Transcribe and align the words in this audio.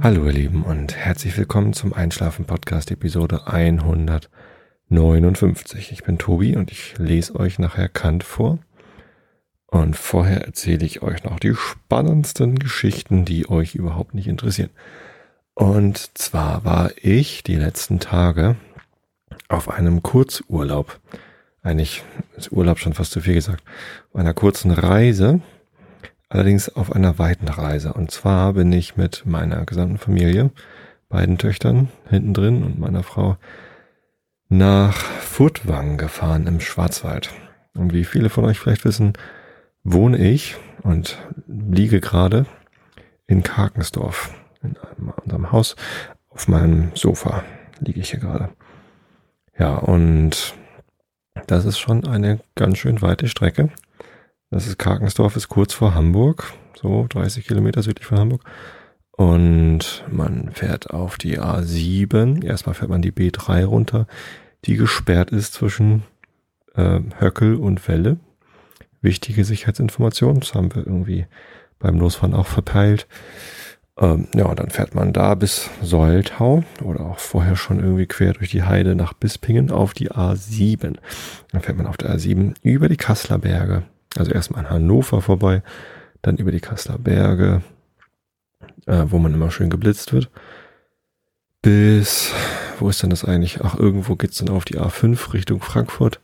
Hallo 0.00 0.26
ihr 0.26 0.32
Lieben 0.32 0.62
und 0.62 0.94
herzlich 0.94 1.36
willkommen 1.36 1.72
zum 1.72 1.92
Einschlafen 1.92 2.44
Podcast 2.44 2.92
Episode 2.92 3.48
159. 3.48 5.90
Ich 5.90 6.04
bin 6.04 6.18
Tobi 6.18 6.56
und 6.56 6.70
ich 6.70 6.96
lese 6.98 7.34
euch 7.34 7.58
nachher 7.58 7.88
Kant 7.88 8.22
vor. 8.22 8.60
Und 9.66 9.96
vorher 9.96 10.44
erzähle 10.44 10.86
ich 10.86 11.02
euch 11.02 11.24
noch 11.24 11.40
die 11.40 11.56
spannendsten 11.56 12.60
Geschichten, 12.60 13.24
die 13.24 13.50
euch 13.50 13.74
überhaupt 13.74 14.14
nicht 14.14 14.28
interessieren. 14.28 14.70
Und 15.54 16.16
zwar 16.16 16.64
war 16.64 16.92
ich 17.02 17.42
die 17.42 17.56
letzten 17.56 17.98
Tage 17.98 18.54
auf 19.48 19.68
einem 19.68 20.04
Kurzurlaub. 20.04 21.00
Eigentlich 21.60 22.04
ist 22.36 22.52
Urlaub 22.52 22.78
schon 22.78 22.94
fast 22.94 23.10
zu 23.10 23.20
viel 23.20 23.34
gesagt. 23.34 23.64
Auf 24.12 24.20
einer 24.20 24.34
kurzen 24.34 24.70
Reise 24.70 25.40
allerdings 26.28 26.68
auf 26.68 26.92
einer 26.92 27.18
weiten 27.18 27.48
Reise. 27.48 27.92
Und 27.92 28.10
zwar 28.10 28.54
bin 28.54 28.72
ich 28.72 28.96
mit 28.96 29.24
meiner 29.26 29.64
gesamten 29.64 29.98
Familie, 29.98 30.50
beiden 31.08 31.38
Töchtern 31.38 31.88
hinten 32.08 32.34
drin 32.34 32.62
und 32.62 32.78
meiner 32.78 33.02
Frau 33.02 33.36
nach 34.48 34.94
Furtwangen 34.94 35.98
gefahren 35.98 36.46
im 36.46 36.60
Schwarzwald. 36.60 37.30
Und 37.74 37.92
wie 37.92 38.04
viele 38.04 38.30
von 38.30 38.44
euch 38.44 38.58
vielleicht 38.58 38.84
wissen, 38.84 39.12
wohne 39.84 40.18
ich 40.18 40.56
und 40.82 41.18
liege 41.46 42.00
gerade 42.00 42.46
in 43.26 43.42
Karkensdorf, 43.42 44.34
in 44.62 44.76
unserem 45.22 45.52
Haus, 45.52 45.76
auf 46.28 46.48
meinem 46.48 46.92
Sofa 46.94 47.44
liege 47.80 48.00
ich 48.00 48.10
hier 48.10 48.20
gerade. 48.20 48.50
Ja, 49.58 49.76
und 49.76 50.54
das 51.46 51.64
ist 51.64 51.78
schon 51.78 52.06
eine 52.06 52.40
ganz 52.54 52.78
schön 52.78 53.02
weite 53.02 53.28
Strecke. 53.28 53.70
Das 54.50 54.66
ist 54.66 54.78
Karkensdorf, 54.78 55.36
ist 55.36 55.48
kurz 55.48 55.74
vor 55.74 55.94
Hamburg, 55.94 56.54
so 56.74 57.06
30 57.08 57.46
Kilometer 57.46 57.82
südlich 57.82 58.06
von 58.06 58.18
Hamburg. 58.18 58.44
Und 59.10 60.04
man 60.10 60.50
fährt 60.52 60.90
auf 60.90 61.18
die 61.18 61.38
A7. 61.38 62.44
Erstmal 62.44 62.74
fährt 62.74 62.90
man 62.90 63.02
die 63.02 63.12
B3 63.12 63.64
runter, 63.64 64.06
die 64.64 64.76
gesperrt 64.76 65.32
ist 65.32 65.52
zwischen 65.52 66.04
äh, 66.76 67.00
Höckel 67.18 67.56
und 67.56 67.86
Welle. 67.88 68.18
Wichtige 69.02 69.44
Sicherheitsinformation, 69.44 70.40
das 70.40 70.54
haben 70.54 70.74
wir 70.74 70.86
irgendwie 70.86 71.26
beim 71.78 71.98
Losfahren 71.98 72.34
auch 72.34 72.46
verpeilt. 72.46 73.06
Ähm, 73.98 74.28
ja, 74.34 74.46
und 74.46 74.60
dann 74.60 74.70
fährt 74.70 74.94
man 74.94 75.12
da 75.12 75.34
bis 75.34 75.68
Soltau 75.82 76.64
oder 76.82 77.00
auch 77.00 77.18
vorher 77.18 77.56
schon 77.56 77.80
irgendwie 77.80 78.06
quer 78.06 78.32
durch 78.32 78.50
die 78.50 78.62
Heide 78.62 78.94
nach 78.94 79.12
Bispingen 79.12 79.70
auf 79.70 79.92
die 79.92 80.10
A7. 80.10 80.96
Dann 81.52 81.60
fährt 81.60 81.76
man 81.76 81.86
auf 81.86 81.96
der 81.96 82.16
A7 82.16 82.54
über 82.62 82.88
die 82.88 82.96
Kasseler 82.96 83.38
Berge 83.38 83.82
also 84.18 84.32
erstmal 84.32 84.64
an 84.64 84.70
Hannover 84.70 85.22
vorbei, 85.22 85.62
dann 86.22 86.36
über 86.36 86.50
die 86.50 86.60
Kasseler 86.60 86.98
Berge, 86.98 87.62
äh, 88.86 89.04
wo 89.06 89.18
man 89.18 89.34
immer 89.34 89.50
schön 89.50 89.70
geblitzt 89.70 90.12
wird. 90.12 90.30
Bis, 91.62 92.32
wo 92.78 92.88
ist 92.88 93.02
denn 93.02 93.10
das 93.10 93.24
eigentlich? 93.24 93.60
Ach, 93.62 93.76
irgendwo 93.76 94.16
geht's 94.16 94.38
dann 94.38 94.48
auf 94.48 94.64
die 94.64 94.78
A5 94.78 95.32
Richtung 95.32 95.60
Frankfurt. 95.60 96.20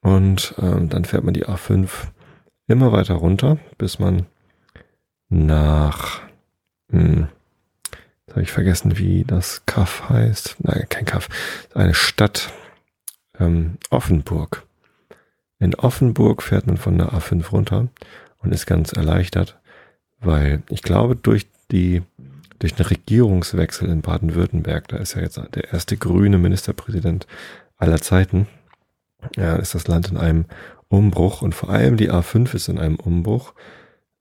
Und 0.00 0.54
ähm, 0.58 0.88
dann 0.88 1.04
fährt 1.04 1.24
man 1.24 1.34
die 1.34 1.46
A5 1.46 1.88
immer 2.66 2.92
weiter 2.92 3.14
runter, 3.14 3.58
bis 3.78 3.98
man 3.98 4.26
nach, 5.28 6.20
hm, 6.90 7.28
jetzt 8.26 8.32
habe 8.32 8.42
ich 8.42 8.52
vergessen, 8.52 8.98
wie 8.98 9.24
das 9.24 9.62
Kaff 9.66 10.08
heißt. 10.08 10.56
Nein, 10.58 10.86
kein 10.88 11.04
Kaff. 11.04 11.28
Eine 11.74 11.94
Stadt, 11.94 12.52
ähm, 13.38 13.78
Offenburg. 13.90 14.66
In 15.64 15.74
Offenburg 15.76 16.42
fährt 16.42 16.66
man 16.66 16.76
von 16.76 16.98
der 16.98 17.14
A5 17.14 17.48
runter 17.50 17.88
und 18.42 18.52
ist 18.52 18.66
ganz 18.66 18.92
erleichtert, 18.92 19.58
weil 20.20 20.62
ich 20.68 20.82
glaube, 20.82 21.16
durch 21.16 21.46
die, 21.70 22.02
durch 22.58 22.74
den 22.74 22.84
Regierungswechsel 22.84 23.88
in 23.88 24.02
Baden-Württemberg, 24.02 24.88
da 24.88 24.98
ist 24.98 25.14
ja 25.14 25.22
jetzt 25.22 25.40
der 25.54 25.72
erste 25.72 25.96
grüne 25.96 26.36
Ministerpräsident 26.36 27.26
aller 27.78 27.98
Zeiten, 27.98 28.46
ja, 29.36 29.56
ist 29.56 29.74
das 29.74 29.88
Land 29.88 30.10
in 30.10 30.18
einem 30.18 30.44
Umbruch 30.88 31.40
und 31.40 31.54
vor 31.54 31.70
allem 31.70 31.96
die 31.96 32.10
A5 32.10 32.54
ist 32.54 32.68
in 32.68 32.78
einem 32.78 32.96
Umbruch. 32.96 33.54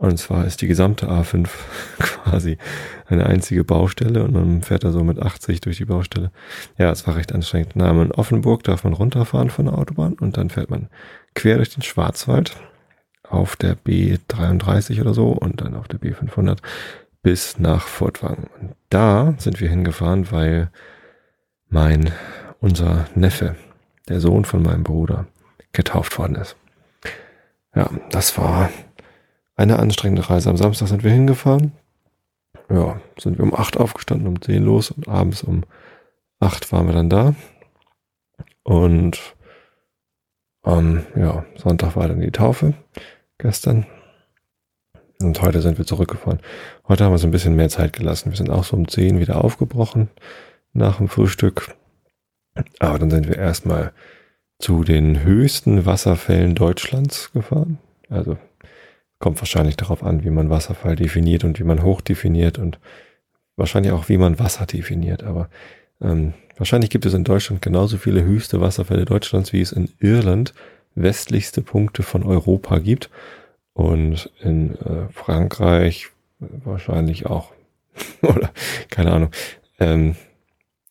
Und 0.04 0.18
zwar 0.18 0.46
ist 0.46 0.62
die 0.62 0.68
gesamte 0.68 1.08
A5 1.08 1.48
quasi 2.00 2.58
eine 3.06 3.26
einzige 3.26 3.64
Baustelle 3.64 4.26
und 4.26 4.34
man 4.34 4.62
fährt 4.62 4.84
da 4.84 4.92
so 4.92 5.02
mit 5.02 5.18
80 5.18 5.62
durch 5.62 5.78
die 5.78 5.86
Baustelle. 5.86 6.30
Ja, 6.78 6.92
es 6.92 7.08
war 7.08 7.16
recht 7.16 7.32
anstrengend. 7.32 7.72
Na, 7.76 7.90
in 7.90 8.12
Offenburg 8.12 8.64
darf 8.64 8.84
man 8.84 8.92
runterfahren 8.92 9.50
von 9.50 9.64
der 9.64 9.78
Autobahn 9.78 10.16
und 10.16 10.36
dann 10.36 10.50
fährt 10.50 10.70
man 10.70 10.90
quer 11.36 11.56
durch 11.56 11.70
den 11.70 11.84
Schwarzwald 11.84 12.58
auf 13.24 13.56
der 13.56 13.78
B33 13.78 15.00
oder 15.00 15.14
so 15.14 15.30
und 15.30 15.62
dann 15.62 15.74
auf 15.74 15.88
der 15.88 16.02
B500 16.02 16.58
bis 17.22 17.58
nach 17.58 17.88
Fortwang. 17.88 18.50
Und 18.60 18.76
da 18.90 19.36
sind 19.38 19.62
wir 19.62 19.70
hingefahren, 19.70 20.30
weil 20.34 20.70
mein, 21.70 22.12
unser 22.60 23.08
Neffe, 23.16 23.56
der 24.10 24.20
Sohn 24.20 24.44
von 24.44 24.64
meinem 24.64 24.84
Bruder, 24.84 25.28
getauft 25.72 26.20
worden 26.20 26.36
ist. 26.36 26.58
Ja, 27.74 27.90
das 28.12 28.38
war 28.38 28.70
eine 29.56 29.80
anstrengende 29.80 30.30
Reise. 30.30 30.50
Am 30.50 30.58
Samstag 30.58 30.88
sind 30.88 31.04
wir 31.04 31.12
hingefahren. 31.12 31.74
Ja, 32.70 33.00
sind 33.20 33.38
wir 33.38 33.44
um 33.44 33.54
acht 33.54 33.78
aufgestanden, 33.78 34.28
um 34.28 34.42
zehn 34.42 34.64
los 34.64 34.92
und 34.92 35.08
abends 35.08 35.44
um 35.44 35.64
acht 36.40 36.72
waren 36.72 36.88
wir 36.88 36.94
dann 36.94 37.10
da. 37.10 37.36
Und 38.64 39.20
ähm, 40.66 41.06
ja, 41.16 41.46
Sonntag 41.56 41.96
war 41.96 42.08
dann 42.08 42.22
die 42.22 42.32
Taufe 42.32 42.74
gestern. 43.38 43.86
Und 45.20 45.42
heute 45.42 45.62
sind 45.62 45.78
wir 45.78 45.86
zurückgefahren. 45.86 46.40
Heute 46.88 47.06
haben 47.06 47.14
wir 47.14 47.18
so 47.18 47.28
ein 47.28 47.32
bisschen 47.32 47.56
mehr 47.56 47.70
Zeit 47.70 47.94
gelassen. 47.94 48.32
Wir 48.32 48.38
sind 48.38 48.50
auch 48.50 48.64
so 48.64 48.76
um 48.76 48.88
zehn 48.88 49.20
wieder 49.20 49.44
aufgebrochen 49.44 50.10
nach 50.74 50.98
dem 50.98 51.08
Frühstück. 51.08 51.76
Aber 52.80 53.00
dann 53.00 53.10
sind 53.10 53.28
wir 53.28 53.38
erstmal 53.38 53.94
zu 54.60 54.84
den 54.84 55.24
höchsten 55.24 55.86
Wasserfällen 55.86 56.56
Deutschlands 56.56 57.32
gefahren. 57.32 57.80
Also 58.10 58.38
kommt 59.24 59.40
wahrscheinlich 59.40 59.78
darauf 59.78 60.04
an, 60.04 60.26
wie 60.26 60.30
man 60.30 60.50
Wasserfall 60.50 60.98
definiert 60.98 61.46
und 61.46 61.58
wie 61.58 61.64
man 61.64 61.82
hoch 61.82 62.02
definiert 62.02 62.60
und 62.60 62.78
wahrscheinlich 63.56 63.94
auch, 63.94 64.10
wie 64.10 64.18
man 64.18 64.38
Wasser 64.38 64.66
definiert. 64.66 65.24
Aber 65.24 65.50
ähm, 66.02 66.34
wahrscheinlich 66.58 66.90
gibt 66.90 67.06
es 67.06 67.14
in 67.14 67.24
Deutschland 67.24 67.62
genauso 67.62 67.98
viele 67.98 68.26
höchste 68.26 68.60
Wasserfälle 68.60 69.06
Deutschlands, 69.06 69.54
wie 69.54 69.62
es 69.62 69.72
in 69.72 69.90
Irland 70.00 70.54
westlichste 70.96 71.62
Punkte 71.62 72.04
von 72.04 72.24
Europa 72.24 72.80
gibt. 72.80 73.10
Und 73.72 74.30
in 74.42 74.76
äh, 74.76 75.08
Frankreich 75.14 76.10
wahrscheinlich 76.40 77.26
auch. 77.26 77.54
Oder 78.24 78.52
keine 78.90 79.14
Ahnung. 79.14 79.30
Ähm, 79.80 80.18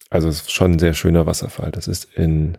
also 0.08 0.28
es 0.28 0.40
ist 0.40 0.52
schon 0.52 0.72
ein 0.72 0.78
sehr 0.78 0.94
schöner 0.94 1.26
Wasserfall. 1.26 1.70
Das 1.70 1.86
ist 1.86 2.08
in 2.14 2.56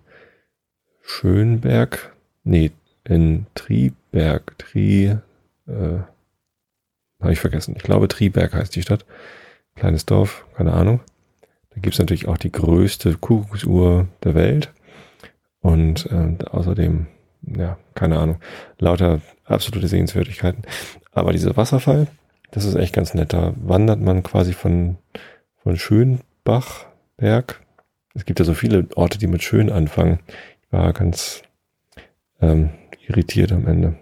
Schönberg, 1.01 2.13
nee, 2.43 2.69
in 3.05 3.47
Triberg, 3.55 4.55
Tri, 4.59 5.17
äh, 5.67 5.99
habe 7.21 7.33
ich 7.33 7.39
vergessen. 7.39 7.75
Ich 7.77 7.83
glaube, 7.83 8.07
Triberg 8.07 8.53
heißt 8.53 8.75
die 8.75 8.81
Stadt. 8.81 9.05
Kleines 9.75 10.05
Dorf, 10.05 10.45
keine 10.55 10.73
Ahnung. 10.73 10.99
Da 11.71 11.81
gibt 11.81 11.93
es 11.93 11.99
natürlich 11.99 12.27
auch 12.27 12.37
die 12.37 12.51
größte 12.51 13.15
Kuckucksuhr 13.15 14.07
der 14.23 14.35
Welt. 14.35 14.71
Und 15.61 16.05
äh, 16.11 16.35
außerdem, 16.45 17.07
ja, 17.41 17.77
keine 17.95 18.19
Ahnung, 18.19 18.37
lauter 18.77 19.21
absolute 19.45 19.87
Sehenswürdigkeiten. 19.87 20.63
Aber 21.11 21.31
dieser 21.31 21.55
Wasserfall, 21.55 22.07
das 22.51 22.65
ist 22.65 22.75
echt 22.75 22.93
ganz 22.93 23.13
nett. 23.13 23.33
Da 23.33 23.53
wandert 23.55 24.01
man 24.01 24.21
quasi 24.23 24.53
von, 24.53 24.97
von 25.63 25.77
Schönbachberg. 25.77 27.61
Es 28.13 28.25
gibt 28.25 28.39
ja 28.39 28.45
so 28.45 28.53
viele 28.53 28.87
Orte, 28.95 29.17
die 29.17 29.27
mit 29.27 29.41
Schön 29.41 29.71
anfangen. 29.71 30.19
Ich 30.61 30.71
war 30.71 30.93
ganz 30.93 31.41
ähm, 32.41 32.69
irritiert 33.07 33.51
am 33.51 33.65
Ende. 33.65 33.95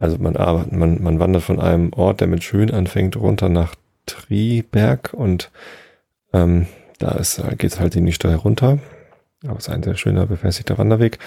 Also 0.00 0.16
man, 0.18 0.34
arbeitet, 0.34 0.72
man, 0.72 1.02
man 1.02 1.20
wandert 1.20 1.42
von 1.42 1.60
einem 1.60 1.92
Ort, 1.92 2.20
der 2.20 2.26
mit 2.26 2.42
Schön 2.42 2.70
anfängt, 2.70 3.16
runter 3.16 3.48
nach 3.48 3.74
Triberg 4.06 5.12
und 5.12 5.50
ähm, 6.32 6.66
da 6.98 7.20
geht 7.56 7.72
es 7.72 7.80
halt 7.80 7.94
in 7.96 8.06
die 8.06 8.12
Steuer 8.12 8.38
runter. 8.38 8.78
Aber 9.46 9.58
es 9.58 9.68
ist 9.68 9.72
ein 9.72 9.82
sehr 9.82 9.96
schöner, 9.96 10.26
befestigter 10.26 10.78
Wanderweg. 10.78 11.18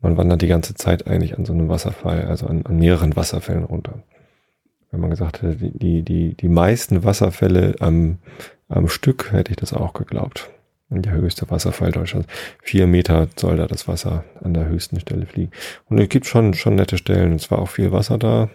Man 0.00 0.16
wandert 0.16 0.42
die 0.42 0.48
ganze 0.48 0.74
Zeit 0.74 1.06
eigentlich 1.06 1.36
an 1.36 1.44
so 1.44 1.52
einem 1.52 1.68
Wasserfall, 1.68 2.26
also 2.26 2.46
an, 2.46 2.64
an 2.66 2.78
mehreren 2.78 3.16
Wasserfällen 3.16 3.64
runter. 3.64 4.02
Wenn 4.90 5.00
man 5.00 5.10
gesagt 5.10 5.42
hätte, 5.42 5.56
die, 5.56 5.72
die, 5.72 6.02
die, 6.02 6.36
die 6.36 6.48
meisten 6.48 7.04
Wasserfälle 7.04 7.74
am, 7.80 8.18
am 8.68 8.88
Stück, 8.88 9.32
hätte 9.32 9.50
ich 9.50 9.56
das 9.56 9.72
auch 9.72 9.92
geglaubt. 9.92 10.50
Der 11.02 11.12
höchste 11.12 11.50
Wasserfall 11.50 11.92
Deutschlands. 11.92 12.28
Vier 12.62 12.86
Meter 12.86 13.28
soll 13.36 13.56
da 13.56 13.66
das 13.66 13.88
Wasser 13.88 14.24
an 14.42 14.54
der 14.54 14.66
höchsten 14.66 15.00
Stelle 15.00 15.26
fliegen. 15.26 15.52
Und 15.88 15.98
es 15.98 16.08
gibt 16.08 16.26
schon, 16.26 16.54
schon 16.54 16.74
nette 16.74 16.98
Stellen. 16.98 17.34
Es 17.34 17.50
war 17.50 17.58
auch 17.58 17.68
viel 17.68 17.92
Wasser 17.92 18.18
da. 18.18 18.50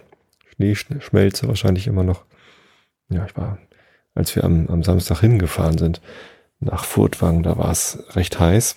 Schneeschmelze 0.55 1.47
wahrscheinlich 1.47 1.87
immer 1.87 2.03
noch. 2.03 2.25
Ja, 3.09 3.25
ich 3.25 3.35
war 3.37 3.59
als 4.19 4.35
wir 4.35 4.43
am, 4.43 4.67
am 4.67 4.83
Samstag 4.83 5.21
hingefahren 5.21 5.77
sind 5.77 6.01
nach 6.59 6.83
Furtwangen, 6.83 7.41
da 7.41 7.57
war 7.57 7.71
es 7.71 8.03
recht 8.15 8.37
heiß, 8.37 8.75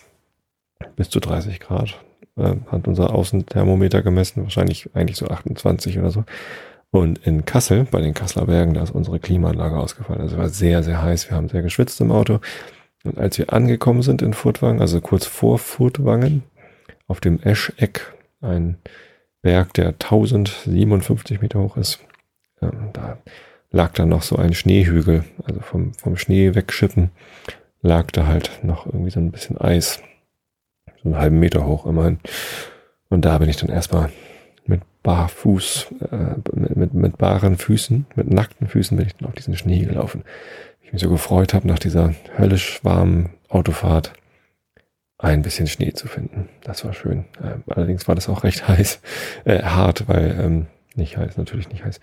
bis 0.94 1.10
zu 1.10 1.18
30 1.18 1.58
Grad. 1.58 1.98
Äh, 2.36 2.54
hat 2.70 2.86
unser 2.86 3.12
Außenthermometer 3.12 4.02
gemessen, 4.02 4.44
wahrscheinlich 4.44 4.88
eigentlich 4.94 5.16
so 5.16 5.26
28 5.26 5.98
oder 5.98 6.10
so. 6.10 6.24
Und 6.92 7.18
in 7.26 7.44
Kassel, 7.44 7.88
bei 7.90 8.00
den 8.00 8.14
Kasseler 8.14 8.46
Bergen, 8.46 8.74
da 8.74 8.82
ist 8.82 8.92
unsere 8.92 9.18
Klimaanlage 9.18 9.76
ausgefallen. 9.76 10.20
Also 10.20 10.36
es 10.36 10.40
war 10.40 10.48
sehr, 10.48 10.82
sehr 10.82 11.02
heiß. 11.02 11.28
Wir 11.28 11.36
haben 11.36 11.48
sehr 11.48 11.62
geschwitzt 11.62 12.00
im 12.00 12.12
Auto. 12.12 12.38
Und 13.04 13.18
als 13.18 13.38
wir 13.38 13.52
angekommen 13.52 14.02
sind 14.02 14.22
in 14.22 14.34
Furtwangen, 14.34 14.80
also 14.80 15.00
kurz 15.00 15.26
vor 15.26 15.58
Furtwangen, 15.58 16.42
auf 17.08 17.20
dem 17.20 17.40
Escheck, 17.40 18.12
ein 18.40 18.78
Berg, 19.42 19.74
der 19.74 19.88
1057 19.88 21.40
Meter 21.40 21.60
hoch 21.60 21.76
ist, 21.76 22.00
ähm, 22.60 22.90
da 22.92 23.18
lag 23.70 23.92
dann 23.94 24.08
noch 24.08 24.22
so 24.22 24.36
ein 24.36 24.54
Schneehügel. 24.54 25.24
Also 25.44 25.60
vom, 25.60 25.94
vom 25.94 26.16
Schnee 26.16 26.54
wegschippen 26.54 27.10
lag 27.80 28.10
da 28.12 28.26
halt 28.26 28.60
noch 28.62 28.86
irgendwie 28.86 29.10
so 29.10 29.20
ein 29.20 29.32
bisschen 29.32 29.58
Eis. 29.58 30.00
So 31.02 31.08
einen 31.08 31.18
halben 31.18 31.40
Meter 31.40 31.66
hoch 31.66 31.86
immerhin. 31.86 32.18
Und 33.08 33.24
da 33.24 33.38
bin 33.38 33.48
ich 33.48 33.56
dann 33.56 33.70
erstmal 33.70 34.10
mit 34.64 34.82
barfuß, 35.02 35.88
äh, 36.10 36.36
mit, 36.54 36.76
mit, 36.76 36.94
mit 36.94 37.18
baren 37.18 37.56
Füßen, 37.58 38.06
mit 38.14 38.30
nackten 38.30 38.68
Füßen 38.68 38.96
bin 38.96 39.06
ich 39.06 39.16
dann 39.16 39.28
auf 39.28 39.34
diesen 39.34 39.56
Schnee 39.56 39.84
gelaufen. 39.84 40.22
Ich 40.92 40.96
mich 40.96 41.02
so 41.04 41.08
gefreut 41.08 41.54
habe, 41.54 41.66
nach 41.66 41.78
dieser 41.78 42.14
höllisch 42.36 42.84
warmen 42.84 43.30
Autofahrt 43.48 44.12
ein 45.16 45.40
bisschen 45.40 45.66
Schnee 45.66 45.94
zu 45.94 46.06
finden. 46.06 46.50
Das 46.64 46.84
war 46.84 46.92
schön. 46.92 47.24
Ähm, 47.42 47.64
allerdings 47.66 48.08
war 48.08 48.14
das 48.14 48.28
auch 48.28 48.44
recht 48.44 48.68
heiß, 48.68 49.00
äh, 49.46 49.62
hart, 49.62 50.06
weil, 50.06 50.38
ähm, 50.38 50.66
nicht 50.94 51.16
heiß, 51.16 51.38
natürlich 51.38 51.70
nicht 51.70 51.82
heiß. 51.82 51.98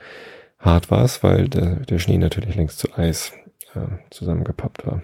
Hart 0.58 0.90
war 0.90 1.04
es, 1.04 1.22
weil 1.22 1.50
der, 1.50 1.76
der 1.82 2.00
Schnee 2.00 2.18
natürlich 2.18 2.56
längst 2.56 2.80
zu 2.80 2.92
Eis 2.98 3.32
äh, 3.76 3.82
zusammengepappt 4.10 4.88
war. 4.88 5.04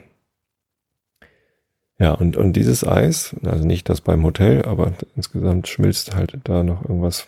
Ja, 2.00 2.14
und, 2.14 2.38
und 2.38 2.54
dieses 2.54 2.88
Eis, 2.88 3.36
also 3.46 3.68
nicht 3.68 3.88
das 3.88 4.02
beim 4.02 4.24
Hotel, 4.24 4.66
aber 4.66 4.94
insgesamt 5.16 5.68
schmilzt 5.68 6.16
halt 6.16 6.40
da 6.46 6.64
noch 6.64 6.82
irgendwas. 6.82 7.28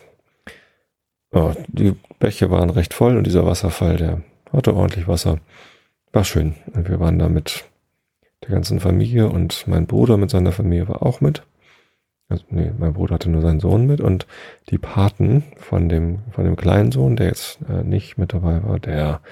Oh, 1.30 1.52
die 1.68 1.94
Bäche 2.18 2.50
waren 2.50 2.70
recht 2.70 2.94
voll 2.94 3.16
und 3.16 3.28
dieser 3.28 3.46
Wasserfall, 3.46 3.96
der 3.96 4.22
hatte 4.52 4.74
ordentlich 4.74 5.06
Wasser. 5.06 5.38
War 6.12 6.24
schön. 6.24 6.54
Und 6.72 6.88
wir 6.88 7.00
waren 7.00 7.18
da 7.18 7.28
mit 7.28 7.64
der 8.42 8.50
ganzen 8.50 8.80
Familie 8.80 9.28
und 9.28 9.66
mein 9.66 9.86
Bruder 9.86 10.16
mit 10.16 10.30
seiner 10.30 10.52
Familie 10.52 10.88
war 10.88 11.02
auch 11.02 11.20
mit. 11.20 11.42
Also, 12.30 12.44
nee, 12.50 12.70
mein 12.78 12.92
Bruder 12.92 13.14
hatte 13.14 13.30
nur 13.30 13.40
seinen 13.40 13.60
Sohn 13.60 13.86
mit 13.86 14.02
und 14.02 14.26
die 14.68 14.76
Paten 14.76 15.44
von 15.56 15.88
dem, 15.88 16.18
von 16.30 16.44
dem 16.44 16.56
kleinen 16.56 16.92
Sohn, 16.92 17.16
der 17.16 17.28
jetzt 17.28 17.58
äh, 17.68 17.82
nicht 17.82 18.18
mit 18.18 18.34
dabei 18.34 18.62
war, 18.64 18.78
der, 18.78 19.22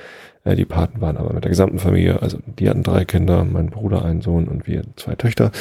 äh, 0.44 0.56
die 0.56 0.64
Paten 0.64 1.02
waren 1.02 1.18
aber 1.18 1.34
mit 1.34 1.44
der 1.44 1.50
gesamten 1.50 1.78
Familie, 1.78 2.22
also 2.22 2.38
die 2.46 2.70
hatten 2.70 2.82
drei 2.82 3.04
Kinder, 3.04 3.44
mein 3.44 3.68
Bruder 3.68 4.02
einen 4.02 4.22
Sohn 4.22 4.48
und 4.48 4.66
wir 4.66 4.82
zwei 4.96 5.14
Töchter, 5.14 5.52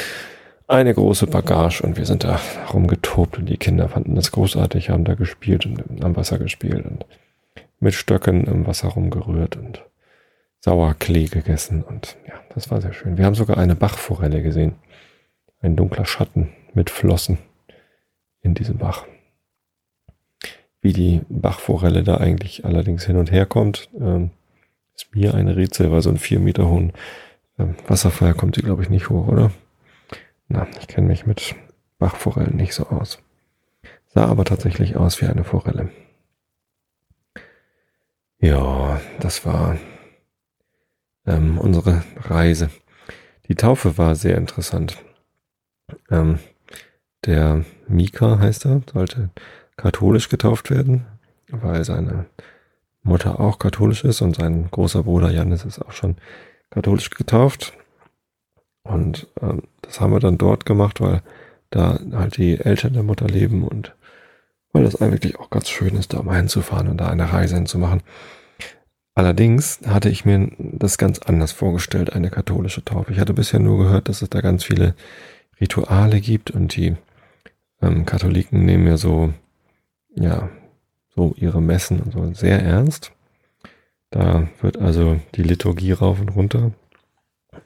eine 0.66 0.94
große 0.94 1.26
Bagage 1.26 1.82
und 1.82 1.98
wir 1.98 2.06
sind 2.06 2.24
da 2.24 2.40
rumgetobt 2.72 3.38
und 3.38 3.46
die 3.46 3.58
Kinder 3.58 3.90
fanden 3.90 4.14
das 4.14 4.32
großartig, 4.32 4.88
haben 4.88 5.04
da 5.04 5.14
gespielt 5.14 5.66
und 5.66 6.02
am 6.02 6.16
Wasser 6.16 6.38
gespielt 6.38 6.86
und 6.86 7.04
mit 7.80 7.92
Stöcken 7.92 8.44
im 8.44 8.66
Wasser 8.66 8.88
rumgerührt 8.88 9.56
und 9.56 9.84
Sauerklee 10.66 11.26
gegessen 11.26 11.84
und 11.84 12.16
ja, 12.26 12.34
das 12.52 12.72
war 12.72 12.80
sehr 12.80 12.92
schön. 12.92 13.16
Wir 13.16 13.24
haben 13.24 13.36
sogar 13.36 13.56
eine 13.56 13.76
Bachforelle 13.76 14.42
gesehen. 14.42 14.74
Ein 15.60 15.76
dunkler 15.76 16.04
Schatten 16.04 16.48
mit 16.74 16.90
Flossen 16.90 17.38
in 18.40 18.54
diesem 18.54 18.76
Bach. 18.76 19.06
Wie 20.80 20.92
die 20.92 21.20
Bachforelle 21.28 22.02
da 22.02 22.16
eigentlich 22.16 22.64
allerdings 22.64 23.06
hin 23.06 23.16
und 23.16 23.30
her 23.30 23.46
kommt, 23.46 23.88
ähm, 24.00 24.32
ist 24.96 25.14
mir 25.14 25.34
eine 25.34 25.54
Rätsel, 25.54 25.92
weil 25.92 26.02
so 26.02 26.10
ein 26.10 26.18
vier 26.18 26.40
Meter 26.40 26.68
hohen 26.68 26.92
ähm, 27.60 27.76
Wasserfall 27.86 28.34
kommt 28.34 28.56
sie, 28.56 28.62
glaube 28.62 28.82
ich, 28.82 28.90
nicht 28.90 29.08
hoch, 29.08 29.28
oder? 29.28 29.52
Na, 30.48 30.66
ich 30.80 30.88
kenne 30.88 31.06
mich 31.06 31.26
mit 31.26 31.54
Bachforellen 32.00 32.56
nicht 32.56 32.74
so 32.74 32.88
aus. 32.88 33.20
Sah 34.08 34.26
aber 34.26 34.44
tatsächlich 34.44 34.96
aus 34.96 35.22
wie 35.22 35.26
eine 35.26 35.44
Forelle. 35.44 35.90
Ja, 38.40 39.00
das 39.20 39.46
war 39.46 39.76
ähm, 41.26 41.58
unsere 41.58 42.02
Reise. 42.16 42.70
Die 43.48 43.54
Taufe 43.54 43.98
war 43.98 44.14
sehr 44.14 44.36
interessant. 44.36 44.96
Ähm, 46.10 46.38
der 47.24 47.64
Mika 47.88 48.38
heißt 48.38 48.66
er, 48.66 48.82
sollte 48.92 49.30
katholisch 49.76 50.28
getauft 50.28 50.70
werden, 50.70 51.06
weil 51.50 51.84
seine 51.84 52.26
Mutter 53.02 53.40
auch 53.40 53.58
katholisch 53.58 54.04
ist 54.04 54.20
und 54.20 54.36
sein 54.36 54.68
großer 54.70 55.04
Bruder 55.04 55.30
Janis 55.30 55.64
ist 55.64 55.80
auch 55.80 55.92
schon 55.92 56.16
katholisch 56.70 57.10
getauft. 57.10 57.72
Und 58.82 59.28
ähm, 59.40 59.62
das 59.82 60.00
haben 60.00 60.12
wir 60.12 60.20
dann 60.20 60.38
dort 60.38 60.66
gemacht, 60.66 61.00
weil 61.00 61.22
da 61.70 61.98
halt 62.12 62.36
die 62.36 62.58
Eltern 62.58 62.92
der 62.92 63.02
Mutter 63.02 63.26
leben 63.26 63.64
und 63.64 63.94
weil 64.72 64.84
das 64.84 65.00
eigentlich 65.00 65.38
auch 65.38 65.50
ganz 65.50 65.68
schön 65.68 65.96
ist, 65.96 66.12
da 66.12 66.22
mal 66.22 66.36
hinzufahren 66.36 66.88
und 66.88 66.98
da 66.98 67.08
eine 67.08 67.32
Reise 67.32 67.56
hinzumachen. 67.56 68.02
Allerdings 69.16 69.80
hatte 69.86 70.10
ich 70.10 70.24
mir 70.26 70.50
das 70.58 70.98
ganz 70.98 71.18
anders 71.20 71.50
vorgestellt, 71.50 72.12
eine 72.12 72.30
katholische 72.30 72.84
Taufe. 72.84 73.12
Ich 73.12 73.18
hatte 73.18 73.32
bisher 73.32 73.58
nur 73.58 73.78
gehört, 73.78 74.08
dass 74.08 74.20
es 74.20 74.28
da 74.28 74.42
ganz 74.42 74.62
viele 74.62 74.94
Rituale 75.58 76.20
gibt 76.20 76.50
und 76.50 76.76
die 76.76 76.96
ähm, 77.80 78.04
Katholiken 78.04 78.64
nehmen 78.64 78.86
ja 78.86 78.98
so, 78.98 79.32
ja, 80.14 80.50
so 81.14 81.34
ihre 81.38 81.62
Messen 81.62 82.00
und 82.00 82.12
so 82.12 82.34
sehr 82.34 82.62
ernst. 82.62 83.10
Da 84.10 84.48
wird 84.60 84.76
also 84.76 85.18
die 85.34 85.42
Liturgie 85.42 85.92
rauf 85.92 86.20
und 86.20 86.28
runter 86.28 86.72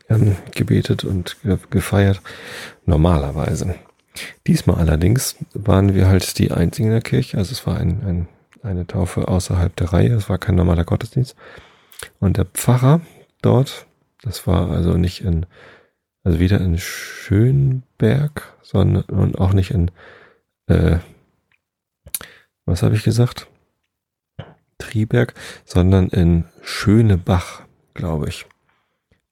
ähm, 0.09 0.37
gebetet 0.55 1.05
und 1.05 1.37
gefeiert. 1.71 2.23
Normalerweise. 2.87 3.75
Diesmal 4.47 4.77
allerdings 4.77 5.35
waren 5.53 5.95
wir 5.95 6.07
halt 6.07 6.39
die 6.39 6.53
einzigen 6.53 6.89
in 6.89 6.95
der 6.95 7.03
Kirche. 7.03 7.39
Also 7.39 7.53
es 7.53 7.67
war 7.67 7.77
ein, 7.77 8.03
ein, 8.07 8.29
eine 8.63 8.87
Taufe 8.87 9.29
außerhalb 9.29 9.75
der 9.77 9.93
Reihe. 9.93 10.15
Es 10.15 10.29
war 10.29 10.39
kein 10.39 10.55
normaler 10.55 10.85
Gottesdienst. 10.85 11.37
Und 12.19 12.37
der 12.37 12.47
Pfarrer 12.47 13.01
dort, 13.43 13.87
das 14.23 14.47
war 14.47 14.71
also 14.71 14.95
nicht 14.95 15.23
in 15.23 15.47
also 16.23 16.39
weder 16.39 16.61
in 16.61 16.79
Schönberg, 16.79 18.55
sondern 18.63 19.05
und 19.05 19.39
auch 19.39 19.53
nicht 19.53 19.71
in, 19.71 19.91
äh, 20.67 20.99
was 22.67 22.83
habe 22.83 22.95
ich 22.95 23.05
gesagt? 23.05 23.49
Triberg, 24.79 25.35
sondern 25.65 26.09
in 26.09 26.45
Schönebach, 26.63 27.63
glaube 27.95 28.29
ich. 28.29 28.47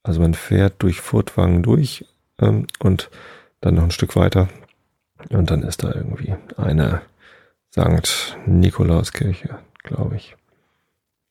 Also 0.02 0.20
man 0.20 0.34
fährt 0.34 0.82
durch 0.82 1.00
Furtwangen 1.00 1.62
durch 1.62 2.06
ähm, 2.38 2.66
und 2.78 3.10
dann 3.60 3.74
noch 3.74 3.84
ein 3.84 3.90
Stück 3.90 4.16
weiter 4.16 4.48
und 5.30 5.50
dann 5.50 5.62
ist 5.62 5.82
da 5.82 5.92
irgendwie 5.92 6.34
eine 6.56 7.02
St. 7.70 8.36
Nikolauskirche, 8.46 9.58
glaube 9.82 10.16
ich, 10.16 10.36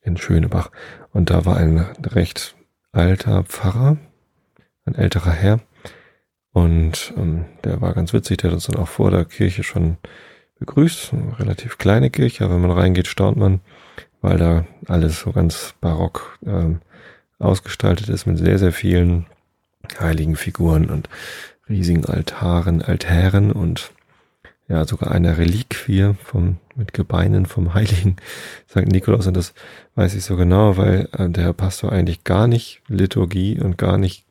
in 0.01 0.17
Schönebach. 0.17 0.71
Und 1.11 1.29
da 1.29 1.45
war 1.45 1.57
ein 1.57 1.79
recht 2.03 2.55
alter 2.91 3.43
Pfarrer, 3.43 3.97
ein 4.85 4.95
älterer 4.95 5.31
Herr. 5.31 5.59
Und 6.51 7.13
ähm, 7.17 7.45
der 7.63 7.81
war 7.81 7.93
ganz 7.93 8.13
witzig, 8.13 8.37
der 8.37 8.49
hat 8.49 8.55
uns 8.55 8.67
dann 8.67 8.81
auch 8.81 8.87
vor 8.87 9.11
der 9.11 9.25
Kirche 9.25 9.63
schon 9.63 9.97
begrüßt. 10.59 11.13
Eine 11.13 11.39
relativ 11.39 11.77
kleine 11.77 12.09
Kirche, 12.09 12.45
aber 12.45 12.55
wenn 12.55 12.61
man 12.61 12.71
reingeht, 12.71 13.07
staunt 13.07 13.37
man, 13.37 13.61
weil 14.21 14.37
da 14.37 14.65
alles 14.87 15.19
so 15.19 15.31
ganz 15.31 15.75
barock 15.81 16.39
ähm, 16.45 16.81
ausgestaltet 17.39 18.09
ist 18.09 18.25
mit 18.25 18.37
sehr, 18.37 18.57
sehr 18.57 18.71
vielen 18.71 19.27
heiligen 19.99 20.35
Figuren 20.35 20.89
und 20.89 21.09
riesigen 21.69 22.05
Altaren, 22.05 22.81
Altären 22.81 23.51
und 23.51 23.91
ja, 24.67 24.85
sogar 24.85 25.11
eine 25.11 25.37
Reliquie 25.37 26.13
vom, 26.23 26.57
mit 26.75 26.93
Gebeinen 26.93 27.45
vom 27.45 27.73
heiligen 27.73 28.17
St. 28.69 28.87
Nikolaus. 28.87 29.27
Und 29.27 29.37
das 29.37 29.53
weiß 29.95 30.15
ich 30.15 30.23
so 30.23 30.35
genau, 30.35 30.77
weil 30.77 31.07
äh, 31.17 31.29
der 31.29 31.53
Pastor 31.53 31.91
eigentlich 31.91 32.23
gar 32.23 32.47
nicht 32.47 32.81
Liturgie 32.87 33.59
und 33.59 33.77
gar 33.77 33.97
nicht 33.97 34.27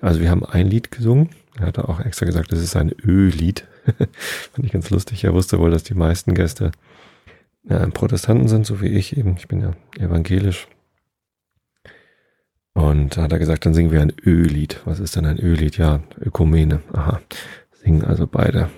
also 0.00 0.20
wir 0.20 0.30
haben 0.30 0.44
ein 0.44 0.68
Lied 0.68 0.90
gesungen. 0.90 1.30
Er 1.58 1.66
hatte 1.66 1.88
auch 1.88 2.00
extra 2.00 2.26
gesagt, 2.26 2.52
das 2.52 2.60
ist 2.60 2.76
ein 2.76 2.94
Ö-Lied. 3.04 3.66
Fand 4.52 4.66
ich 4.66 4.72
ganz 4.72 4.90
lustig. 4.90 5.24
Er 5.24 5.32
wusste 5.32 5.58
wohl, 5.58 5.70
dass 5.70 5.84
die 5.84 5.94
meisten 5.94 6.34
Gäste 6.34 6.72
äh, 7.68 7.86
Protestanten 7.88 8.48
sind, 8.48 8.66
so 8.66 8.80
wie 8.80 8.88
ich 8.88 9.16
eben. 9.16 9.36
Ich 9.38 9.48
bin 9.48 9.60
ja 9.60 9.72
evangelisch. 9.98 10.68
Und 12.74 13.16
da 13.16 13.22
hat 13.22 13.32
er 13.32 13.38
gesagt, 13.38 13.64
dann 13.64 13.72
singen 13.72 13.90
wir 13.90 14.02
ein 14.02 14.12
Ö-Lied. 14.24 14.82
Was 14.84 15.00
ist 15.00 15.16
denn 15.16 15.24
ein 15.24 15.40
Ö-Lied? 15.40 15.78
Ja, 15.78 16.00
Ökumene. 16.20 16.82
Aha. 16.92 17.20
Singen 17.72 18.04
also 18.04 18.26
beide. 18.26 18.68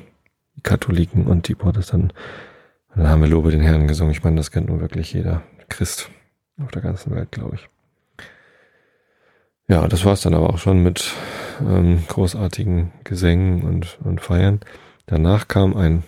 Katholiken 0.62 1.26
und 1.26 1.48
die 1.48 1.54
Protestanten. 1.54 2.12
Und 2.94 3.02
dann 3.02 3.08
haben 3.08 3.22
wir 3.22 3.28
Lobe 3.28 3.50
den 3.50 3.60
Herrn 3.62 3.88
gesungen. 3.88 4.12
Ich 4.12 4.24
meine, 4.24 4.36
das 4.36 4.50
kennt 4.50 4.68
nun 4.68 4.80
wirklich 4.80 5.12
jeder 5.12 5.42
Christ 5.68 6.10
auf 6.60 6.70
der 6.70 6.82
ganzen 6.82 7.14
Welt, 7.14 7.30
glaube 7.30 7.56
ich. 7.56 7.68
Ja, 9.68 9.86
das 9.86 10.04
war 10.04 10.14
es 10.14 10.22
dann 10.22 10.34
aber 10.34 10.50
auch 10.50 10.58
schon 10.58 10.82
mit 10.82 11.12
ähm, 11.60 12.02
großartigen 12.08 12.92
Gesängen 13.04 13.62
und, 13.62 13.98
und 14.02 14.20
Feiern. 14.20 14.60
Danach 15.06 15.46
kam 15.46 15.76
ein 15.76 16.04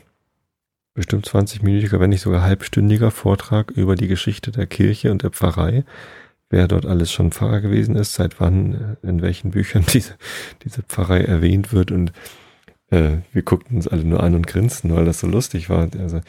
bestimmt 0.95 1.29
20-minütiger, 1.29 2.01
wenn 2.01 2.11
nicht 2.11 2.23
sogar 2.23 2.43
halbstündiger 2.43 3.11
Vortrag 3.11 3.71
über 3.71 3.97
die 3.97 4.09
Geschichte 4.09 4.51
der 4.51 4.67
Kirche 4.67 5.11
und 5.11 5.23
der 5.23 5.31
Pfarrei. 5.31 5.85
Wer 6.49 6.67
dort 6.67 6.85
alles 6.85 7.13
schon 7.13 7.31
Pfarrer 7.31 7.61
gewesen 7.61 7.95
ist, 7.97 8.15
seit 8.15 8.41
wann, 8.41 8.99
äh, 9.03 9.07
in 9.07 9.23
welchen 9.23 9.51
Büchern 9.53 9.85
diese, 9.93 10.15
diese 10.65 10.83
Pfarrei 10.83 11.21
erwähnt 11.21 11.73
wird. 11.73 11.91
Und 11.91 12.13
äh, 12.91 13.19
wir 13.33 13.43
guckten 13.43 13.77
uns 13.77 13.89
alle 13.89 14.05
nur 14.05 14.23
an 14.23 14.35
und 14.35 14.47
grinsten, 14.47 14.95
weil 14.95 15.05
das 15.05 15.21
so 15.21 15.27
lustig 15.27 15.71
war. 15.71 15.89
Also 15.99 16.21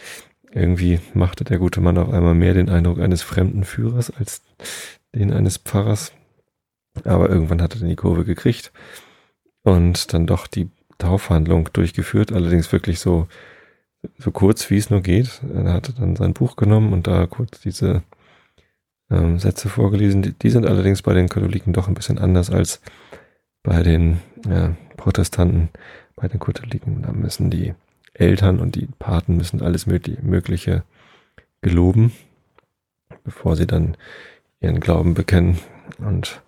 irgendwie 0.51 0.99
machte 1.13 1.43
der 1.43 1.57
gute 1.57 1.81
Mann 1.81 1.97
auf 1.97 2.11
einmal 2.11 2.35
mehr 2.35 2.53
den 2.53 2.69
Eindruck 2.69 2.99
eines 2.99 3.21
fremden 3.21 3.63
Führers 3.63 4.11
als 4.11 4.41
den 5.13 5.31
eines 5.31 5.57
Pfarrers. 5.57 6.11
Aber 7.03 7.29
irgendwann 7.29 7.61
hat 7.61 7.75
er 7.75 7.87
die 7.87 7.95
Kurve 7.95 8.25
gekriegt 8.25 8.71
und 9.63 10.13
dann 10.13 10.27
doch 10.27 10.47
die 10.47 10.69
Taufhandlung 10.97 11.69
durchgeführt, 11.73 12.31
allerdings 12.31 12.71
wirklich 12.71 12.99
so, 12.99 13.27
so 14.17 14.31
kurz 14.31 14.69
wie 14.69 14.77
es 14.77 14.89
nur 14.89 15.01
geht. 15.01 15.41
Er 15.53 15.73
hatte 15.73 15.93
dann 15.93 16.15
sein 16.15 16.33
Buch 16.33 16.55
genommen 16.55 16.93
und 16.93 17.07
da 17.07 17.25
kurz 17.27 17.59
diese 17.61 18.03
ähm, 19.09 19.39
Sätze 19.39 19.69
vorgelesen. 19.69 20.21
Die, 20.21 20.33
die, 20.33 20.49
sind 20.49 20.65
allerdings 20.65 21.01
bei 21.01 21.13
den 21.13 21.29
Katholiken 21.29 21.73
doch 21.73 21.87
ein 21.87 21.93
bisschen 21.93 22.19
anders 22.19 22.49
als 22.49 22.81
bei 23.63 23.83
den 23.83 24.19
ja, 24.47 24.75
Protestanten. 24.97 25.69
Bei 26.21 26.27
den 26.27 26.39
Katholiken, 26.39 27.01
da 27.01 27.11
müssen 27.11 27.49
die 27.49 27.73
Eltern 28.13 28.59
und 28.59 28.75
die 28.75 28.87
Paten 28.99 29.37
müssen 29.37 29.61
alles 29.63 29.87
Mögliche 29.87 30.83
geloben, 31.61 32.11
bevor 33.23 33.55
sie 33.55 33.65
dann 33.65 33.97
ihren 34.59 34.79
Glauben 34.79 35.15
bekennen. 35.15 35.57
Und 35.97 36.43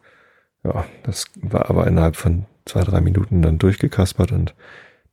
ja, 0.64 0.86
das 1.02 1.26
war 1.42 1.72
aber 1.72 1.88
innerhalb 1.88 2.16
von 2.16 2.46
zwei, 2.66 2.82
drei 2.84 3.02
Minuten 3.02 3.42
dann 3.42 3.58
durchgekaspert 3.58 4.32
und 4.32 4.54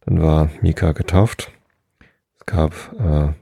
dann 0.04 0.20
war 0.20 0.50
Mika 0.60 0.92
getauft. 0.92 1.50
Es 2.38 2.46
gab 2.46 2.74
äh, 2.98 3.32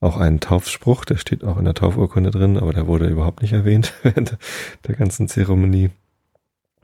auch 0.00 0.16
einen 0.16 0.38
Taufspruch, 0.38 1.04
der 1.04 1.16
steht 1.16 1.42
auch 1.42 1.58
in 1.58 1.64
der 1.64 1.74
Taufurkunde 1.74 2.30
drin, 2.30 2.56
aber 2.56 2.72
der 2.72 2.86
wurde 2.86 3.08
überhaupt 3.08 3.42
nicht 3.42 3.52
erwähnt 3.52 3.94
während 4.02 4.38
der 4.86 4.94
ganzen 4.94 5.26
Zeremonie. 5.26 5.90